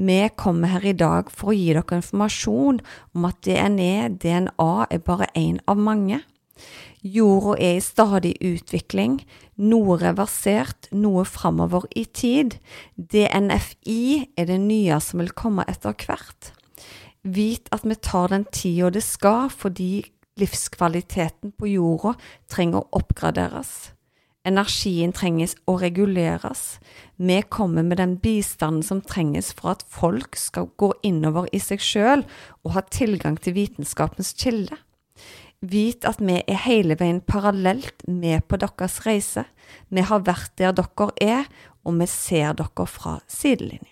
Vi 0.00 0.28
kommer 0.36 0.70
her 0.72 0.84
i 0.88 0.96
dag 0.96 1.28
for 1.28 1.52
å 1.52 1.54
gi 1.56 1.74
dere 1.76 1.98
informasjon 1.98 2.78
om 3.12 3.24
at 3.28 3.42
DNA, 3.44 4.08
DNA 4.22 4.86
er 4.88 5.02
bare 5.04 5.28
én 5.36 5.58
av 5.68 5.76
mange. 5.76 6.22
Jorda 7.04 7.58
er 7.60 7.76
i 7.76 7.82
stadig 7.84 8.32
utvikling, 8.40 9.18
noe 9.60 9.98
reversert, 10.00 10.88
noe 10.96 11.26
framover 11.28 11.84
i 11.92 12.06
tid. 12.16 12.56
DNFI 12.96 14.00
er 14.40 14.48
det 14.48 14.58
nye 14.64 14.96
som 15.04 15.20
vil 15.20 15.34
komme 15.36 15.68
etter 15.68 15.92
hvert. 15.92 16.54
Vit 17.20 17.68
at 17.68 17.84
vi 17.84 18.00
tar 18.00 18.32
den 18.32 18.48
tida 18.48 18.88
det 18.94 19.04
skal, 19.04 19.52
fordi 19.52 20.06
livskvaliteten 20.40 21.52
på 21.60 21.74
jorda 21.74 22.16
trenger 22.48 22.86
å 22.86 23.02
oppgraderes. 23.02 23.92
Energien 24.50 25.12
trenges 25.14 25.52
å 25.70 25.76
reguleres. 25.78 26.80
Vi 27.22 27.38
kommer 27.46 27.84
med 27.86 28.00
den 28.00 28.16
bistanden 28.18 28.82
som 28.82 29.02
trenges 29.04 29.52
for 29.54 29.76
at 29.76 29.84
folk 29.86 30.34
skal 30.40 30.70
gå 30.80 30.90
innover 31.06 31.46
i 31.54 31.60
seg 31.62 31.82
sjøl 31.84 32.24
og 32.64 32.74
ha 32.74 32.82
tilgang 32.90 33.38
til 33.38 33.54
vitenskapens 33.54 34.32
kilde. 34.40 34.78
Vit 35.60 36.06
at 36.08 36.22
vi 36.24 36.40
er 36.40 36.62
hele 36.64 36.96
veien 36.98 37.20
parallelt 37.20 38.02
med 38.08 38.46
på 38.48 38.58
deres 38.58 39.02
reise. 39.04 39.44
Vi 39.92 40.02
har 40.08 40.24
vært 40.26 40.56
der 40.58 40.74
dere 40.74 41.10
er, 41.20 41.46
og 41.84 42.00
vi 42.00 42.08
ser 42.10 42.56
dere 42.58 42.88
fra 42.88 43.20
sidelinjen. 43.30 43.86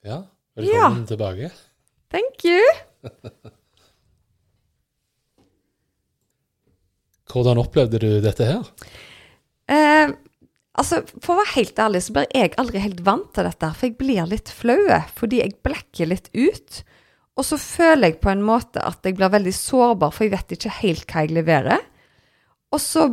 Ja, 0.00 0.22
velkommen 0.56 1.04
ja. 1.04 1.06
tilbake. 1.06 1.54
Thank 2.10 2.44
you. 2.48 2.64
Hvordan 7.30 7.60
opplevde 7.62 8.00
du 8.02 8.08
dette 8.24 8.46
her? 8.48 8.66
Eh, 9.70 10.12
altså, 10.74 11.02
For 11.18 11.34
å 11.34 11.40
være 11.42 11.54
helt 11.56 11.82
ærlig 11.82 12.04
så 12.06 12.16
blir 12.16 12.30
jeg 12.34 12.54
aldri 12.60 12.82
helt 12.82 13.02
vant 13.06 13.28
til 13.36 13.46
dette, 13.46 13.72
for 13.76 13.88
jeg 13.88 13.98
blir 14.00 14.30
litt 14.30 14.52
flau 14.54 14.80
fordi 15.16 15.42
jeg 15.42 15.58
blekker 15.64 16.10
litt 16.10 16.30
ut. 16.34 16.82
og 17.40 17.46
så 17.46 17.56
føler 17.56 18.10
jeg 18.10 18.20
på 18.20 18.28
en 18.34 18.42
måte 18.44 18.82
at 18.84 19.06
jeg 19.06 19.16
blir 19.16 19.30
veldig 19.32 19.54
sårbar, 19.54 20.10
for 20.12 20.26
jeg 20.26 20.34
vet 20.34 20.50
ikke 20.56 20.74
helt 20.82 21.06
hva 21.08 21.22
jeg 21.24 21.32
leverer. 21.32 21.86
Og 22.74 22.82
så 22.82 23.06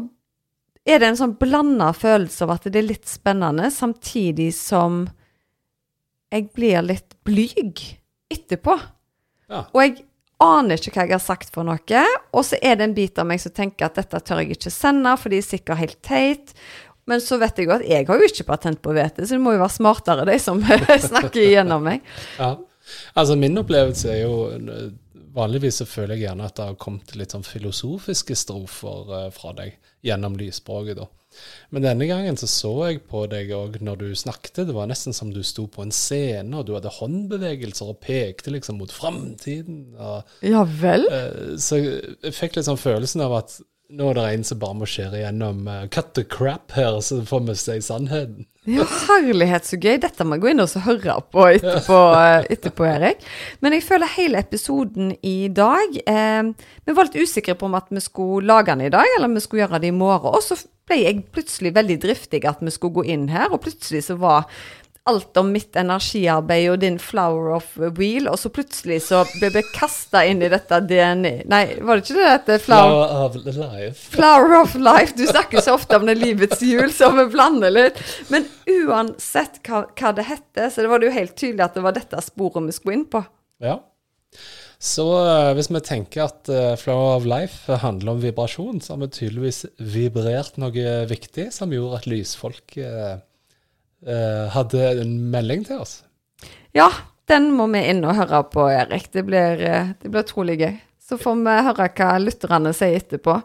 er 0.87 0.99
det 0.99 1.07
en 1.07 1.19
sånn 1.19 1.37
blanda 1.39 1.93
følelse 1.95 2.43
av 2.43 2.57
at 2.57 2.67
det 2.67 2.81
er 2.81 2.89
litt 2.89 3.07
spennende, 3.07 3.69
samtidig 3.71 4.49
som 4.55 5.05
jeg 6.33 6.49
blir 6.55 6.83
litt 6.83 7.15
blyg 7.27 7.79
etterpå. 8.33 8.75
Ja. 9.47 9.63
Og 9.71 9.79
jeg 9.83 10.03
aner 10.43 10.77
ikke 10.77 10.93
hva 10.93 11.07
jeg 11.07 11.15
har 11.15 11.23
sagt 11.23 11.53
for 11.53 11.65
noe, 11.65 12.03
og 12.33 12.45
så 12.45 12.59
er 12.61 12.77
det 12.77 12.85
en 12.87 12.97
bit 12.97 13.17
av 13.17 13.25
meg 13.29 13.41
som 13.41 13.53
tenker 13.55 13.87
at 13.87 13.97
dette 13.97 14.21
tør 14.21 14.43
jeg 14.43 14.57
ikke 14.57 14.73
sende, 14.73 15.15
for 15.17 15.33
de 15.33 15.41
er 15.41 15.47
sikkert 15.47 15.81
helt 15.81 15.99
teit. 16.05 16.53
Men 17.07 17.23
så 17.23 17.39
vet 17.41 17.57
jeg 17.57 17.69
jo 17.69 17.75
at 17.77 17.85
jeg 17.87 18.05
har 18.09 18.19
jo 18.19 18.27
ikke 18.27 18.45
patent 18.49 18.81
på 18.83 18.91
å 18.91 18.97
vite, 18.97 19.25
så 19.25 19.37
det 19.37 19.43
må 19.43 19.55
jo 19.55 19.63
være 19.63 19.77
smartere, 19.77 20.27
de 20.27 20.37
som 20.43 20.61
snakker 21.09 21.43
igjennom 21.43 21.85
meg. 21.89 22.05
Ja. 22.41 22.55
Altså, 23.19 23.35
min 23.35 23.57
opplevelse 23.59 24.13
er 24.13 24.21
jo 24.21 24.35
Vanligvis 25.35 25.81
så 25.81 25.85
føler 25.85 26.15
jeg 26.15 26.23
gjerne 26.23 26.45
at 26.47 26.55
det 26.57 26.65
har 26.69 26.77
kommet 26.81 27.11
litt 27.19 27.33
sånn 27.35 27.43
filosofiske 27.45 28.33
strofer 28.39 29.11
eh, 29.13 29.25
fra 29.35 29.51
deg 29.57 29.75
gjennom 30.07 30.37
lysspråket, 30.39 30.97
da. 30.97 31.05
Men 31.71 31.83
denne 31.83 32.07
gangen 32.07 32.37
så 32.39 32.47
så 32.47 32.71
jeg 32.87 33.01
på 33.09 33.25
deg 33.31 33.51
òg 33.55 33.79
når 33.83 33.97
du 34.01 34.05
snakket. 34.15 34.63
Det 34.69 34.75
var 34.75 34.87
nesten 34.87 35.13
som 35.15 35.31
du 35.33 35.41
sto 35.43 35.67
på 35.67 35.83
en 35.83 35.91
scene, 35.91 36.53
og 36.57 36.67
du 36.67 36.73
hadde 36.77 36.93
håndbevegelser 36.97 37.91
og 37.91 37.99
pekte 38.03 38.53
liksom 38.55 38.79
mot 38.81 38.91
framtiden. 38.93 39.81
Ja 40.45 40.63
vel? 40.63 41.07
Eh, 41.11 41.55
Så 41.57 41.81
jeg 41.81 42.33
fikk 42.37 42.61
sånn 42.63 42.79
følelsen 42.79 43.21
av 43.25 43.33
at 43.41 43.59
nå 43.87 44.09
er 44.11 44.17
det 44.17 44.27
en 44.33 44.43
som 44.43 44.59
bare 44.59 44.75
må 44.75 44.87
skjære 44.89 45.21
gjennom, 45.21 45.67
eh, 45.71 45.87
cut 45.93 46.13
the 46.17 46.23
crap 46.27 46.73
her, 46.75 46.99
så 46.99 47.21
får 47.27 47.45
vi 47.47 47.55
si 47.55 47.77
sannheten. 47.85 48.45
Ja, 48.67 48.83
herlighet 48.83 49.63
så 49.63 49.77
gøy. 49.79 49.95
Dette 50.03 50.25
må 50.27 50.35
jeg 50.35 50.43
gå 50.43 50.49
inn 50.51 50.59
og 50.59 50.73
høre 50.83 51.15
på 51.31 51.45
etterpå, 51.55 51.99
eh, 52.19 52.47
etterpå, 52.51 52.83
Erik. 52.83 53.23
Men 53.61 53.71
jeg 53.71 53.85
føler 53.87 54.11
hele 54.17 54.41
episoden 54.43 55.13
i 55.23 55.47
dag 55.47 56.01
eh, 56.03 56.51
Vi 56.83 56.93
var 56.93 57.07
litt 57.07 57.15
usikre 57.15 57.55
på 57.55 57.69
om 57.69 57.77
at 57.79 57.87
vi 57.89 58.03
skulle 58.03 58.45
lage 58.45 58.73
den 58.73 58.81
i 58.81 58.91
dag, 58.91 59.07
eller 59.15 59.29
om 59.29 59.35
vi 59.39 59.45
skulle 59.45 59.63
gjøre 59.63 59.79
det 59.79 59.87
i 59.87 59.95
morgen. 59.95 60.35
Og 60.35 60.43
så 60.43 60.59
ble 60.87 60.99
jeg 60.99 61.23
plutselig 61.31 61.73
veldig 61.75 61.97
driftig 62.03 62.43
at 62.43 62.59
vi 62.59 62.75
skulle 62.75 62.99
gå 62.99 63.07
inn 63.07 63.29
her, 63.31 63.47
og 63.53 63.63
plutselig 63.63 64.03
så 64.03 64.19
var 64.19 64.51
alt 65.09 65.39
om 65.39 65.51
mitt 65.53 65.75
energiarbeid 65.79 66.69
og 66.73 66.81
din 66.83 66.99
flower 67.01 67.55
of 67.57 67.69
wheel, 67.97 68.27
og 68.31 68.39
så 68.41 68.51
plutselig 68.53 69.01
så 69.07 69.23
ble 69.37 69.51
vi 69.55 69.63
kasta 69.73 70.23
inn 70.27 70.43
i 70.43 70.51
dette 70.51 70.79
DNI 70.89 71.33
Nei, 71.49 71.63
var 71.81 71.99
det 71.99 72.05
ikke 72.05 72.17
det 72.17 72.27
dette 72.27 72.59
flower 72.65 73.07
Flower 73.07 73.25
of 73.25 73.35
life. 73.45 74.09
Flower 74.13 74.55
of 74.61 74.75
life. 74.75 75.15
Du 75.17 75.25
snakker 75.27 75.61
så 75.63 75.75
ofte 75.77 75.97
om 75.97 76.05
det 76.07 76.17
livets 76.19 76.61
hjul, 76.63 76.89
så 76.93 77.09
vi 77.15 77.27
blander 77.31 77.73
litt. 77.73 77.99
Men 78.33 78.47
uansett 78.67 79.61
hva, 79.67 79.85
hva 79.97 80.13
det 80.17 80.27
heter, 80.27 80.71
så 80.71 80.83
det 80.83 80.91
var 80.91 81.01
det 81.01 81.09
jo 81.09 81.17
helt 81.17 81.35
tydelig 81.37 81.65
at 81.67 81.77
det 81.77 81.85
var 81.85 81.97
dette 81.97 82.21
sporet 82.25 82.67
vi 82.67 82.75
skulle 82.75 82.99
inn 82.99 83.07
på. 83.11 83.23
Ja. 83.63 83.79
Så 84.77 85.05
eh, 85.23 85.51
hvis 85.57 85.71
vi 85.73 85.81
tenker 85.81 86.27
at 86.27 86.49
eh, 86.53 86.75
Flower 86.77 87.17
of 87.17 87.25
Life 87.29 87.79
handler 87.81 88.13
om 88.13 88.21
vibrasjon, 88.21 88.81
så 88.81 88.93
har 88.93 89.01
vi 89.05 89.13
tydeligvis 89.15 89.63
vibrert 89.81 90.59
noe 90.61 90.99
viktig 91.09 91.49
som 91.55 91.73
gjorde 91.73 92.01
at 92.01 92.09
lysfolk 92.09 92.77
eh, 92.77 93.17
hadde 94.05 94.91
en 95.01 95.15
melding 95.33 95.63
til 95.65 95.81
oss. 95.81 96.01
Ja, 96.77 96.91
den 97.27 97.49
må 97.55 97.67
vi 97.73 97.83
inn 97.91 98.05
og 98.07 98.15
høre 98.15 98.43
på, 98.51 98.67
Erik. 98.71 99.09
Det 99.11 99.25
blir, 99.27 99.59
eh, 99.59 99.95
det 99.99 100.11
blir 100.11 100.23
utrolig 100.23 100.59
gøy. 100.61 100.75
Så 101.03 101.17
får 101.19 101.41
vi 101.43 101.55
høre 101.67 101.89
hva 101.95 102.11
lytterne 102.19 102.73
sier 102.75 102.99
etterpå. 102.99 103.41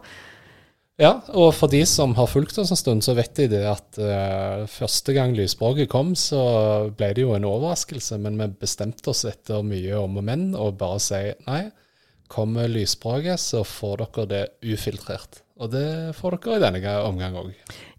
Ja, 1.01 1.17
og 1.33 1.55
for 1.57 1.71
de 1.71 1.81
som 1.89 2.13
har 2.15 2.29
fulgt 2.29 2.57
oss 2.61 2.71
en 2.71 2.77
stund, 2.77 3.03
så 3.03 3.15
vet 3.17 3.33
de 3.35 3.47
det 3.49 3.63
at 3.65 3.97
uh, 3.97 4.67
første 4.69 5.15
gang 5.15 5.33
lysspråket 5.33 5.89
kom, 5.89 6.11
så 6.13 6.91
ble 6.93 7.09
det 7.17 7.23
jo 7.23 7.33
en 7.33 7.47
overraskelse, 7.49 8.19
men 8.21 8.37
vi 8.37 8.47
bestemte 8.61 9.09
oss 9.09 9.23
etter 9.25 9.65
mye 9.65 9.97
om 9.97 10.19
og 10.21 10.27
men 10.27 10.51
og 10.53 10.77
bare 10.77 10.99
si 11.01 11.23
nei, 11.47 11.63
kommer 12.33 12.69
lysspråket, 12.71 13.39
så 13.39 13.63
får 13.67 14.03
dere 14.03 14.29
det 14.31 14.43
ufiltrert. 14.73 15.43
Og 15.61 15.69
det 15.69 16.15
får 16.17 16.39
dere 16.41 16.57
i 16.57 16.61
denne 16.63 16.93
omgang 17.05 17.35
òg. 17.37 17.51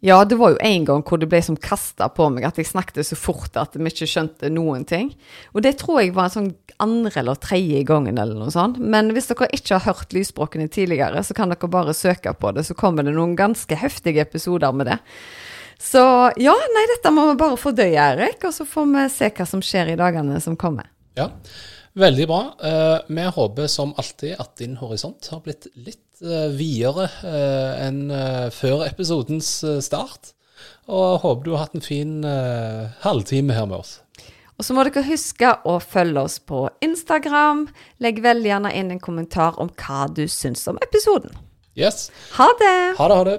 Ja, 0.04 0.18
det 0.26 0.36
var 0.40 0.52
jo 0.52 0.58
en 0.60 0.86
gang 0.88 1.04
hvor 1.06 1.20
det 1.22 1.28
ble 1.30 1.38
som 1.44 1.56
kasta 1.56 2.10
på 2.12 2.26
meg 2.34 2.48
at 2.48 2.58
jeg 2.58 2.66
snakket 2.68 3.06
så 3.06 3.16
fort 3.16 3.54
at 3.60 3.78
vi 3.78 3.86
ikke 3.88 4.08
skjønte 4.10 4.50
noen 4.52 4.82
ting. 4.88 5.12
Og 5.54 5.62
det 5.64 5.76
tror 5.80 6.02
jeg 6.02 6.16
var 6.16 6.28
en 6.28 6.34
sånn 6.34 6.50
andre 6.82 7.14
eller 7.22 7.38
tredje 7.38 7.84
gangen 7.86 8.18
eller 8.18 8.36
noe 8.36 8.52
sånt. 8.52 8.80
Men 8.82 9.12
hvis 9.14 9.30
dere 9.30 9.48
ikke 9.54 9.78
har 9.78 9.94
hørt 9.94 10.16
lysspråkene 10.16 10.66
tidligere, 10.66 11.22
så 11.22 11.36
kan 11.38 11.54
dere 11.54 11.70
bare 11.70 11.94
søke 11.96 12.34
på 12.34 12.52
det, 12.56 12.66
så 12.66 12.76
kommer 12.76 13.06
det 13.06 13.14
noen 13.14 13.36
ganske 13.38 13.78
heftige 13.78 14.26
episoder 14.26 14.74
med 14.74 14.90
det. 14.90 14.98
Så 15.80 16.00
ja, 16.40 16.54
nei, 16.74 16.84
dette 16.90 17.12
må 17.14 17.28
vi 17.30 17.38
bare 17.38 17.60
fordøye, 17.60 18.10
Erik, 18.14 18.42
og 18.46 18.54
så 18.56 18.66
får 18.66 18.90
vi 18.90 19.06
se 19.14 19.30
hva 19.36 19.46
som 19.48 19.62
skjer 19.62 19.94
i 19.94 19.98
dagene 20.00 20.42
som 20.42 20.58
kommer. 20.58 20.90
Ja, 21.14 21.28
veldig 21.92 22.26
bra. 22.26 22.40
Eh, 22.62 22.96
vi 23.06 23.26
håper 23.36 23.66
som 23.70 23.94
alltid 23.96 24.34
at 24.42 24.56
din 24.58 24.76
horisont 24.80 25.28
har 25.30 25.44
blitt 25.44 25.68
litt 25.74 26.22
eh, 26.22 26.48
videre 26.50 27.06
eh, 27.22 27.84
enn 27.86 28.08
før 28.54 28.82
episodens 28.88 29.60
start. 29.84 30.34
Og 30.90 31.22
håper 31.22 31.44
du 31.44 31.52
har 31.54 31.66
hatt 31.66 31.76
en 31.78 31.84
fin 31.84 32.24
halvtime 33.04 33.54
her 33.56 33.66
med 33.68 33.78
oss. 33.78 33.98
Og 34.54 34.66
så 34.66 34.74
må 34.76 34.84
dere 34.86 35.02
huske 35.06 35.48
å 35.66 35.78
følge 35.82 36.26
oss 36.28 36.36
på 36.38 36.66
Instagram. 36.84 37.66
Legg 38.04 38.20
veldig 38.22 38.52
gjerne 38.52 38.74
inn 38.76 38.92
en 38.94 39.02
kommentar 39.02 39.58
om 39.62 39.72
hva 39.80 40.04
du 40.12 40.26
syns 40.30 40.62
om 40.70 40.78
episoden. 40.84 41.34
Yes. 41.74 42.10
Ha 42.36 42.46
det! 42.60 42.76
Ha 43.00 43.08
det, 43.10 43.16
ha 43.18 43.26
det. 43.32 43.38